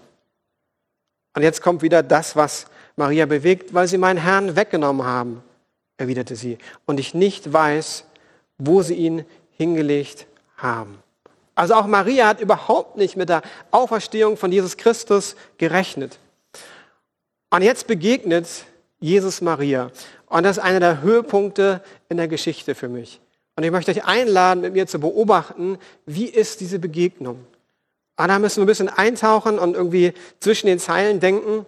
Und 1.34 1.42
jetzt 1.42 1.60
kommt 1.60 1.82
wieder 1.82 2.02
das, 2.02 2.36
was 2.36 2.66
Maria 2.96 3.26
bewegt, 3.26 3.74
weil 3.74 3.88
sie 3.88 3.98
meinen 3.98 4.18
Herrn 4.18 4.56
weggenommen 4.56 5.04
haben, 5.04 5.42
erwiderte 5.96 6.36
sie, 6.36 6.58
und 6.86 7.00
ich 7.00 7.14
nicht 7.14 7.52
weiß, 7.52 8.04
wo 8.58 8.82
sie 8.82 8.94
ihn 8.94 9.24
hingelegt 9.56 10.26
haben. 10.56 10.98
Also 11.54 11.74
auch 11.74 11.86
Maria 11.86 12.28
hat 12.28 12.40
überhaupt 12.40 12.96
nicht 12.96 13.16
mit 13.16 13.28
der 13.28 13.42
Auferstehung 13.70 14.36
von 14.36 14.52
Jesus 14.52 14.76
Christus 14.76 15.34
gerechnet. 15.58 16.18
Und 17.50 17.62
jetzt 17.62 17.86
begegnet 17.86 18.46
Jesus 19.00 19.40
Maria. 19.40 19.90
Und 20.26 20.44
das 20.44 20.58
ist 20.58 20.62
einer 20.62 20.80
der 20.80 21.02
Höhepunkte 21.02 21.82
in 22.08 22.18
der 22.18 22.28
Geschichte 22.28 22.74
für 22.74 22.88
mich. 22.88 23.20
Und 23.60 23.64
ich 23.64 23.72
möchte 23.72 23.90
euch 23.90 24.06
einladen, 24.06 24.62
mit 24.62 24.72
mir 24.72 24.86
zu 24.86 24.98
beobachten, 24.98 25.76
wie 26.06 26.24
ist 26.24 26.60
diese 26.60 26.78
Begegnung. 26.78 27.44
Und 28.16 28.28
da 28.28 28.38
müssen 28.38 28.56
wir 28.56 28.64
ein 28.64 28.66
bisschen 28.66 28.88
eintauchen 28.88 29.58
und 29.58 29.74
irgendwie 29.74 30.14
zwischen 30.38 30.66
den 30.66 30.78
Zeilen 30.78 31.20
denken. 31.20 31.66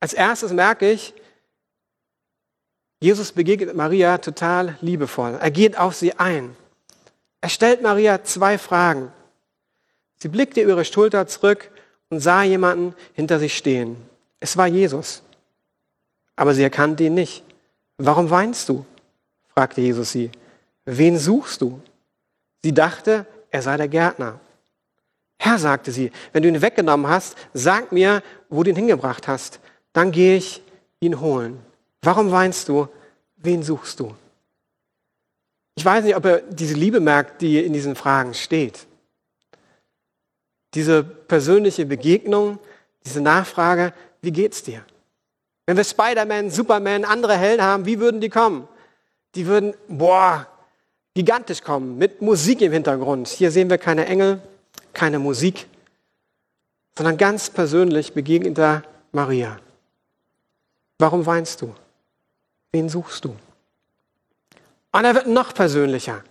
Als 0.00 0.14
erstes 0.14 0.54
merke 0.54 0.90
ich, 0.90 1.12
Jesus 3.00 3.32
begegnet 3.32 3.76
Maria 3.76 4.16
total 4.16 4.78
liebevoll. 4.80 5.36
Er 5.38 5.50
geht 5.50 5.76
auf 5.76 5.94
sie 5.94 6.14
ein. 6.14 6.56
Er 7.42 7.50
stellt 7.50 7.82
Maria 7.82 8.24
zwei 8.24 8.56
Fragen. 8.56 9.12
Sie 10.16 10.28
blickte 10.28 10.62
über 10.62 10.72
ihre 10.72 10.86
Schulter 10.86 11.26
zurück 11.26 11.70
und 12.08 12.20
sah 12.20 12.44
jemanden 12.44 12.94
hinter 13.12 13.38
sich 13.38 13.54
stehen. 13.54 13.98
Es 14.40 14.56
war 14.56 14.68
Jesus. 14.68 15.22
Aber 16.34 16.54
sie 16.54 16.62
erkannte 16.62 17.04
ihn 17.04 17.12
nicht. 17.12 17.44
Warum 17.98 18.30
weinst 18.30 18.66
du? 18.70 18.86
Fragte 19.54 19.80
Jesus 19.80 20.12
sie, 20.12 20.30
wen 20.84 21.18
suchst 21.18 21.60
du? 21.60 21.80
Sie 22.62 22.72
dachte, 22.72 23.26
er 23.50 23.62
sei 23.62 23.76
der 23.76 23.88
Gärtner. 23.88 24.40
Herr, 25.38 25.58
sagte 25.58 25.90
sie, 25.90 26.12
wenn 26.32 26.42
du 26.42 26.48
ihn 26.48 26.60
weggenommen 26.60 27.08
hast, 27.08 27.36
sag 27.54 27.92
mir, 27.92 28.22
wo 28.48 28.62
du 28.62 28.70
ihn 28.70 28.76
hingebracht 28.76 29.26
hast. 29.26 29.60
Dann 29.92 30.12
gehe 30.12 30.36
ich 30.36 30.62
ihn 31.00 31.20
holen. 31.20 31.58
Warum 32.02 32.30
weinst 32.30 32.68
du? 32.68 32.88
Wen 33.36 33.62
suchst 33.62 34.00
du? 34.00 34.14
Ich 35.74 35.84
weiß 35.84 36.04
nicht, 36.04 36.14
ob 36.14 36.24
er 36.26 36.40
diese 36.42 36.74
Liebe 36.74 37.00
merkt, 37.00 37.40
die 37.40 37.64
in 37.64 37.72
diesen 37.72 37.96
Fragen 37.96 38.34
steht. 38.34 38.86
Diese 40.74 41.02
persönliche 41.02 41.86
Begegnung, 41.86 42.58
diese 43.04 43.22
Nachfrage, 43.22 43.94
wie 44.20 44.30
geht's 44.30 44.62
dir? 44.62 44.84
Wenn 45.64 45.78
wir 45.78 45.84
Spider-Man, 45.84 46.50
Superman, 46.50 47.04
andere 47.04 47.36
Helden 47.36 47.62
haben, 47.62 47.86
wie 47.86 47.98
würden 47.98 48.20
die 48.20 48.28
kommen? 48.28 48.68
Die 49.34 49.46
würden, 49.46 49.74
boah, 49.88 50.46
gigantisch 51.14 51.62
kommen, 51.62 51.98
mit 51.98 52.22
Musik 52.22 52.60
im 52.60 52.72
Hintergrund. 52.72 53.28
Hier 53.28 53.50
sehen 53.50 53.70
wir 53.70 53.78
keine 53.78 54.06
Engel, 54.06 54.40
keine 54.92 55.18
Musik. 55.18 55.66
sondern 56.96 57.16
ganz 57.16 57.48
persönlich 57.48 58.12
begegnet 58.12 58.58
er 58.58 58.82
Maria. 59.12 59.58
Warum 60.98 61.24
weinst 61.24 61.62
du? 61.62 61.74
Wen 62.72 62.88
suchst 62.88 63.24
du? 63.24 63.34
Und 64.92 65.04
er 65.04 65.14
wird 65.14 65.26
noch 65.26 65.54
persönlicher. 65.54 66.22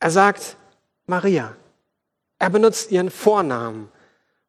Er 0.00 0.10
sagt 0.10 0.56
Maria. 1.06 1.54
Er 2.38 2.50
benutzt 2.50 2.90
ihren 2.90 3.10
Vornamen. 3.10 3.90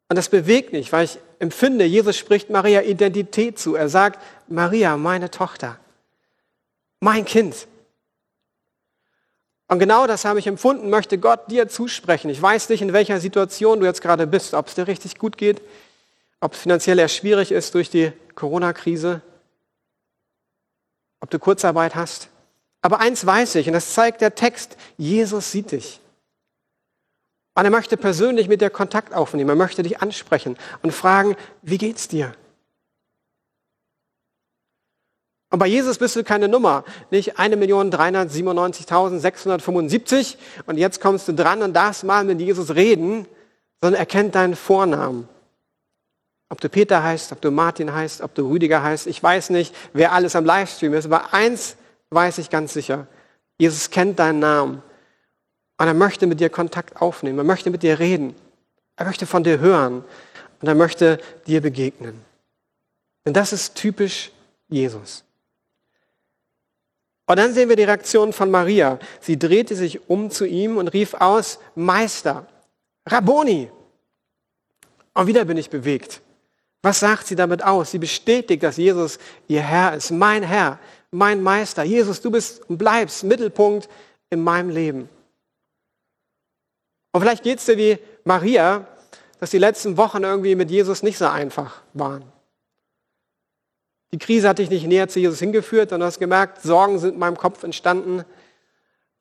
Und 0.08 0.16
das 0.16 0.28
bewegt 0.28 0.72
mich, 0.72 0.90
weil 0.92 1.04
ich 1.04 1.18
empfinde, 1.38 1.84
Jesus 1.84 2.16
spricht 2.16 2.50
Maria 2.50 2.82
Identität 2.82 3.58
zu. 3.58 3.74
Er 3.74 3.88
sagt, 3.88 4.22
Maria, 4.48 4.96
meine 4.96 5.30
Tochter, 5.30 5.78
mein 7.00 7.24
Kind. 7.24 7.66
Und 9.68 9.78
genau 9.78 10.06
das 10.06 10.24
habe 10.24 10.38
ich 10.38 10.46
empfunden, 10.46 10.88
möchte 10.88 11.18
Gott 11.18 11.50
dir 11.50 11.68
zusprechen. 11.68 12.30
Ich 12.30 12.40
weiß 12.40 12.70
nicht, 12.70 12.80
in 12.80 12.94
welcher 12.94 13.20
Situation 13.20 13.80
du 13.80 13.86
jetzt 13.86 14.00
gerade 14.00 14.26
bist, 14.26 14.54
ob 14.54 14.68
es 14.68 14.74
dir 14.74 14.86
richtig 14.86 15.18
gut 15.18 15.36
geht, 15.36 15.60
ob 16.40 16.54
es 16.54 16.60
finanziell 16.60 16.98
eher 16.98 17.08
schwierig 17.08 17.52
ist 17.52 17.74
durch 17.74 17.90
die 17.90 18.12
Corona-Krise, 18.34 19.20
ob 21.20 21.30
du 21.30 21.38
Kurzarbeit 21.38 21.94
hast. 21.94 22.28
Aber 22.80 23.00
eins 23.00 23.26
weiß 23.26 23.56
ich, 23.56 23.66
und 23.66 23.74
das 23.74 23.92
zeigt 23.92 24.22
der 24.22 24.34
Text, 24.34 24.76
Jesus 24.96 25.52
sieht 25.52 25.72
dich. 25.72 26.00
Und 27.54 27.64
er 27.64 27.70
möchte 27.70 27.96
persönlich 27.96 28.48
mit 28.48 28.60
dir 28.60 28.70
Kontakt 28.70 29.12
aufnehmen. 29.12 29.50
Er 29.50 29.56
möchte 29.56 29.82
dich 29.82 30.00
ansprechen 30.00 30.56
und 30.82 30.92
fragen, 30.92 31.36
wie 31.60 31.76
geht's 31.76 32.06
dir? 32.06 32.32
Und 35.50 35.58
bei 35.58 35.66
Jesus 35.66 35.98
bist 35.98 36.14
du 36.14 36.22
keine 36.24 36.46
Nummer, 36.48 36.84
nicht 37.10 37.38
1.397.675 37.38 40.36
und 40.66 40.76
jetzt 40.76 41.00
kommst 41.00 41.26
du 41.28 41.32
dran 41.32 41.62
und 41.62 41.72
darfst 41.74 42.04
mal 42.04 42.22
mit 42.24 42.38
Jesus 42.40 42.74
reden, 42.74 43.26
sondern 43.80 43.98
er 43.98 44.06
kennt 44.06 44.34
deinen 44.34 44.56
Vornamen. 44.56 45.26
Ob 46.50 46.60
du 46.60 46.68
Peter 46.68 47.02
heißt, 47.02 47.32
ob 47.32 47.40
du 47.40 47.50
Martin 47.50 47.94
heißt, 47.94 48.20
ob 48.20 48.34
du 48.34 48.50
Rüdiger 48.50 48.82
heißt, 48.82 49.06
ich 49.06 49.22
weiß 49.22 49.48
nicht, 49.50 49.74
wer 49.92 50.12
alles 50.12 50.36
am 50.36 50.44
Livestream 50.44 50.94
ist, 50.94 51.06
aber 51.06 51.32
eins 51.32 51.76
weiß 52.10 52.38
ich 52.38 52.50
ganz 52.50 52.72
sicher. 52.72 53.06
Jesus 53.58 53.90
kennt 53.90 54.18
deinen 54.18 54.38
Namen. 54.38 54.82
Und 55.78 55.86
er 55.86 55.94
möchte 55.94 56.26
mit 56.26 56.40
dir 56.40 56.50
Kontakt 56.50 57.00
aufnehmen. 57.00 57.38
Er 57.38 57.44
möchte 57.44 57.70
mit 57.70 57.82
dir 57.82 57.98
reden. 57.98 58.34
Er 58.96 59.06
möchte 59.06 59.26
von 59.26 59.44
dir 59.44 59.60
hören. 59.60 60.04
Und 60.60 60.68
er 60.68 60.74
möchte 60.74 61.18
dir 61.46 61.60
begegnen. 61.60 62.24
Denn 63.24 63.32
das 63.32 63.52
ist 63.52 63.74
typisch 63.74 64.32
Jesus. 64.68 65.24
Und 67.28 67.38
dann 67.38 67.52
sehen 67.52 67.68
wir 67.68 67.76
die 67.76 67.84
Reaktion 67.84 68.32
von 68.32 68.50
Maria. 68.50 68.98
Sie 69.20 69.38
drehte 69.38 69.76
sich 69.76 70.08
um 70.08 70.30
zu 70.30 70.46
ihm 70.46 70.78
und 70.78 70.88
rief 70.88 71.12
aus, 71.12 71.58
Meister, 71.74 72.46
Rabboni. 73.06 73.70
Und 75.12 75.26
wieder 75.26 75.44
bin 75.44 75.58
ich 75.58 75.68
bewegt. 75.68 76.22
Was 76.80 77.00
sagt 77.00 77.26
sie 77.26 77.36
damit 77.36 77.62
aus? 77.62 77.90
Sie 77.90 77.98
bestätigt, 77.98 78.62
dass 78.62 78.78
Jesus 78.78 79.18
ihr 79.46 79.60
Herr 79.60 79.94
ist, 79.94 80.10
mein 80.10 80.42
Herr, 80.42 80.78
mein 81.10 81.42
Meister. 81.42 81.82
Jesus, 81.82 82.22
du 82.22 82.30
bist 82.30 82.62
und 82.70 82.78
bleibst 82.78 83.24
Mittelpunkt 83.24 83.90
in 84.30 84.42
meinem 84.42 84.70
Leben. 84.70 85.10
Und 87.12 87.20
vielleicht 87.20 87.42
geht 87.42 87.58
es 87.58 87.66
dir 87.66 87.76
wie 87.76 87.98
Maria, 88.24 88.86
dass 89.38 89.50
die 89.50 89.58
letzten 89.58 89.98
Wochen 89.98 90.22
irgendwie 90.22 90.54
mit 90.54 90.70
Jesus 90.70 91.02
nicht 91.02 91.18
so 91.18 91.26
einfach 91.26 91.82
waren. 91.92 92.24
Die 94.12 94.18
Krise 94.18 94.48
hat 94.48 94.58
dich 94.58 94.70
nicht 94.70 94.86
näher 94.86 95.08
zu 95.08 95.20
Jesus 95.20 95.38
hingeführt 95.38 95.92
und 95.92 96.00
du 96.00 96.06
hast 96.06 96.18
gemerkt, 96.18 96.62
Sorgen 96.62 96.98
sind 96.98 97.14
in 97.14 97.18
meinem 97.18 97.36
Kopf 97.36 97.62
entstanden 97.62 98.24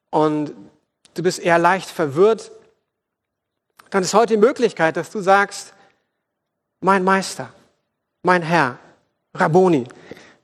und 0.09 0.53
du 1.13 1.23
bist 1.23 1.39
eher 1.39 1.59
leicht 1.59 1.89
verwirrt. 1.89 2.51
Dann 3.89 4.03
ist 4.03 4.13
heute 4.13 4.35
die 4.35 4.39
Möglichkeit, 4.39 4.95
dass 4.95 5.09
du 5.09 5.19
sagst, 5.19 5.73
mein 6.79 7.03
Meister, 7.03 7.53
mein 8.23 8.41
Herr, 8.41 8.79
Rabboni, 9.33 9.87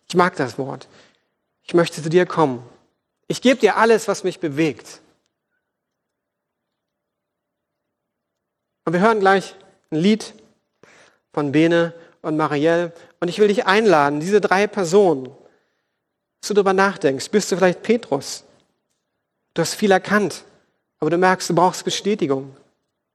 ich 0.08 0.15
mag 0.15 0.36
das 0.36 0.58
Wort, 0.58 0.88
ich 1.63 1.73
möchte 1.73 2.01
zu 2.01 2.10
dir 2.10 2.25
kommen. 2.25 2.67
Ich 3.27 3.41
gebe 3.41 3.60
dir 3.60 3.77
alles, 3.77 4.08
was 4.08 4.23
mich 4.23 4.39
bewegt. 4.39 5.01
Und 8.86 8.93
wir 8.93 8.99
hören 8.99 9.21
gleich 9.21 9.56
ein 9.91 9.97
Lied 9.97 10.34
von 11.32 11.51
Bene 11.53 11.93
und 12.21 12.36
Marielle. 12.36 12.91
Und 13.23 13.29
ich 13.29 13.39
will 13.39 13.47
dich 13.47 13.65
einladen, 13.65 14.19
diese 14.19 14.41
drei 14.41 14.67
Personen, 14.67 15.27
dass 16.41 16.49
du 16.49 16.55
darüber 16.55 16.73
nachdenkst. 16.73 17.29
Bist 17.29 17.49
du 17.49 17.55
vielleicht 17.55 17.81
Petrus? 17.81 18.43
Du 19.53 19.62
hast 19.62 19.75
viel 19.75 19.91
erkannt, 19.91 20.43
aber 20.99 21.09
du 21.09 21.17
merkst, 21.17 21.49
du 21.49 21.55
brauchst 21.55 21.86
Bestätigung. 21.86 22.53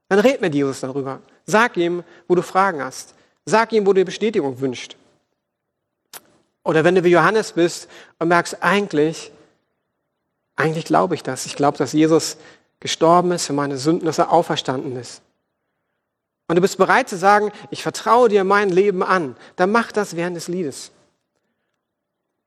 Dann 0.09 0.21
red 0.21 0.41
mit 0.41 0.55
Jesus 0.55 0.81
darüber. 0.81 1.21
Sag 1.45 1.77
ihm, 1.77 2.05
wo 2.27 2.35
du 2.35 2.41
Fragen 2.41 2.83
hast. 2.83 3.15
Sag 3.45 3.71
ihm, 3.75 3.87
wo 3.87 3.93
du 3.93 4.03
Bestätigung 4.03 4.59
wünschst. 4.59 4.97
Oder 6.65 6.85
wenn 6.85 6.95
du 6.95 7.05
wie 7.05 7.11
Johannes 7.11 7.53
bist 7.53 7.87
und 8.19 8.29
merkst, 8.29 8.63
eigentlich, 8.63 9.31
eigentlich 10.57 10.87
glaube 10.87 11.17
ich 11.17 11.23
das. 11.23 11.45
Ich 11.45 11.55
glaube, 11.55 11.77
dass 11.77 11.93
Jesus 11.93 12.39
gestorben 12.81 13.33
ist 13.33 13.45
für 13.45 13.53
meine 13.53 13.77
Sünden, 13.77 14.07
dass 14.07 14.17
er 14.17 14.33
auferstanden 14.33 14.97
ist. 14.97 15.21
Und 16.49 16.57
du 16.57 16.63
bist 16.63 16.79
bereit 16.79 17.09
zu 17.09 17.17
sagen, 17.17 17.53
ich 17.71 17.83
vertraue 17.83 18.31
dir 18.31 18.43
mein 18.43 18.71
Leben 18.71 19.03
an, 19.03 19.37
dann 19.57 19.71
mach 19.71 19.93
das 19.93 20.17
während 20.17 20.37
des 20.37 20.49
Liedes. 20.49 20.91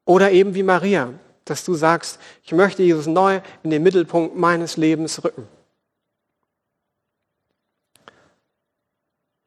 Oder 0.05 0.31
eben 0.31 0.55
wie 0.55 0.63
Maria, 0.63 1.13
dass 1.45 1.63
du 1.63 1.75
sagst, 1.75 2.19
ich 2.43 2.51
möchte 2.51 2.81
Jesus 2.81 3.05
neu 3.05 3.41
in 3.61 3.69
den 3.69 3.83
Mittelpunkt 3.83 4.35
meines 4.35 4.75
Lebens 4.75 5.23
rücken. 5.23 5.47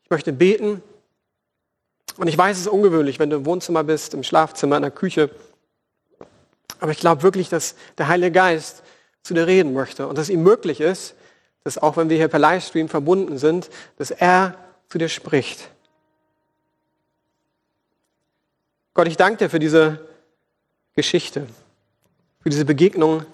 Ich 0.05 0.11
möchte 0.11 0.33
beten. 0.33 0.83
Und 2.17 2.29
ich 2.29 2.39
weiß, 2.39 2.57
es 2.57 2.67
ist 2.67 2.73
ungewöhnlich, 2.73 3.19
wenn 3.19 3.31
du 3.31 3.37
im 3.37 3.47
Wohnzimmer 3.47 3.83
bist, 3.83 4.15
im 4.15 4.23
Schlafzimmer, 4.23 4.77
in 4.77 4.83
der 4.83 4.93
Küche. 4.93 5.31
Aber 6.79 6.93
ich 6.93 6.99
glaube 6.99 7.25
wirklich, 7.25 7.49
dass 7.49 7.75
der 7.99 8.07
Heilige 8.07 8.31
Geist 8.31 8.85
zu 9.25 9.35
dir 9.35 9.49
reden 9.49 9.73
möchte 9.73 10.07
und 10.07 10.17
dass 10.17 10.29
ihm 10.29 10.45
möglich 10.45 10.81
ist, 10.81 11.17
dass 11.65 11.79
auch 11.79 11.97
wenn 11.97 12.11
wir 12.11 12.17
hier 12.17 12.29
per 12.29 12.39
Livestream 12.39 12.89
verbunden 12.89 13.39
sind, 13.39 13.71
dass 13.97 14.11
er 14.11 14.55
zu 14.89 14.99
dir 14.99 15.09
spricht. 15.09 15.71
Gott, 18.93 19.09
ich 19.09 19.17
danke 19.17 19.39
dir 19.39 19.51
für 19.51 19.59
diese 19.59 19.99
Geschichte, 20.95 21.47
für 22.41 22.51
diese 22.51 22.65
Begegnung, 22.65 23.25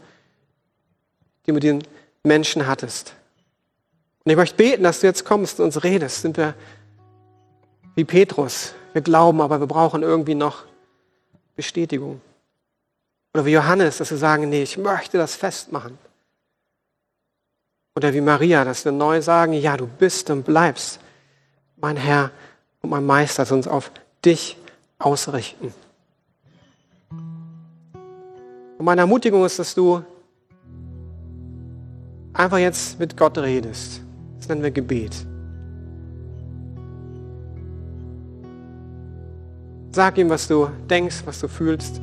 die 1.45 1.51
du 1.51 1.55
mit 1.55 1.63
den 1.65 1.83
Menschen 2.23 2.67
hattest. 2.67 3.15
Und 4.25 4.31
ich 4.31 4.37
möchte 4.37 4.57
beten, 4.57 4.85
dass 4.85 5.01
du 5.01 5.07
jetzt 5.07 5.25
kommst 5.25 5.59
und 5.59 5.67
uns 5.67 5.83
redest. 5.83 6.23
Sind 6.23 6.37
wir 6.37 6.55
wie 7.95 8.05
Petrus. 8.05 8.75
Wir 8.93 9.03
glauben, 9.03 9.41
aber 9.41 9.61
wir 9.61 9.67
brauchen 9.67 10.03
irgendwie 10.03 10.35
noch 10.35 10.65
Bestätigung. 11.57 12.21
Oder 13.35 13.45
wie 13.45 13.53
Johannes, 13.53 13.99
dass 13.99 14.11
wir 14.11 14.19
sagen, 14.19 14.49
nee, 14.49 14.63
ich 14.63 14.79
möchte 14.79 15.19
das 15.19 15.35
festmachen. 15.35 15.99
Oder 17.97 18.15
wie 18.15 18.21
Maria, 18.21 18.65
dass 18.65 18.85
wir 18.85 18.93
neu 18.93 19.21
sagen, 19.21 19.53
ja, 19.53 19.77
du 19.77 19.87
bist 19.87 20.31
und 20.31 20.45
bleibst 20.45 21.01
mein 21.77 21.97
Herr 21.97 22.31
und 22.83 22.91
mein 22.91 23.05
Meister, 23.05 23.43
dass 23.43 23.53
uns 23.53 23.67
auf 23.67 23.91
dich 24.25 24.57
ausrichten. 24.99 25.75
Und 28.79 28.85
meine 28.85 29.03
Ermutigung 29.03 29.45
ist, 29.45 29.59
dass 29.59 29.75
du 29.75 30.03
einfach 32.33 32.59
jetzt 32.59 32.99
mit 32.99 33.17
Gott 33.17 33.37
redest. 33.39 34.03
Das 34.39 34.49
nennen 34.49 34.63
wir 34.63 34.71
Gebet. 34.71 35.27
Sag 39.93 40.17
ihm, 40.19 40.31
was 40.31 40.47
du 40.47 40.71
denkst, 40.89 41.23
was 41.25 41.41
du 41.41 41.49
fühlst. 41.49 41.99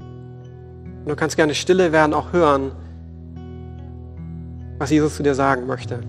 Und 0.00 1.08
du 1.08 1.16
kannst 1.16 1.36
gerne 1.36 1.54
stille 1.54 1.92
werden, 1.92 2.12
auch 2.12 2.32
hören, 2.32 2.72
was 4.82 4.90
Jesus 4.90 5.14
zu 5.14 5.22
dir 5.22 5.36
sagen 5.36 5.66
möchte. 5.66 6.00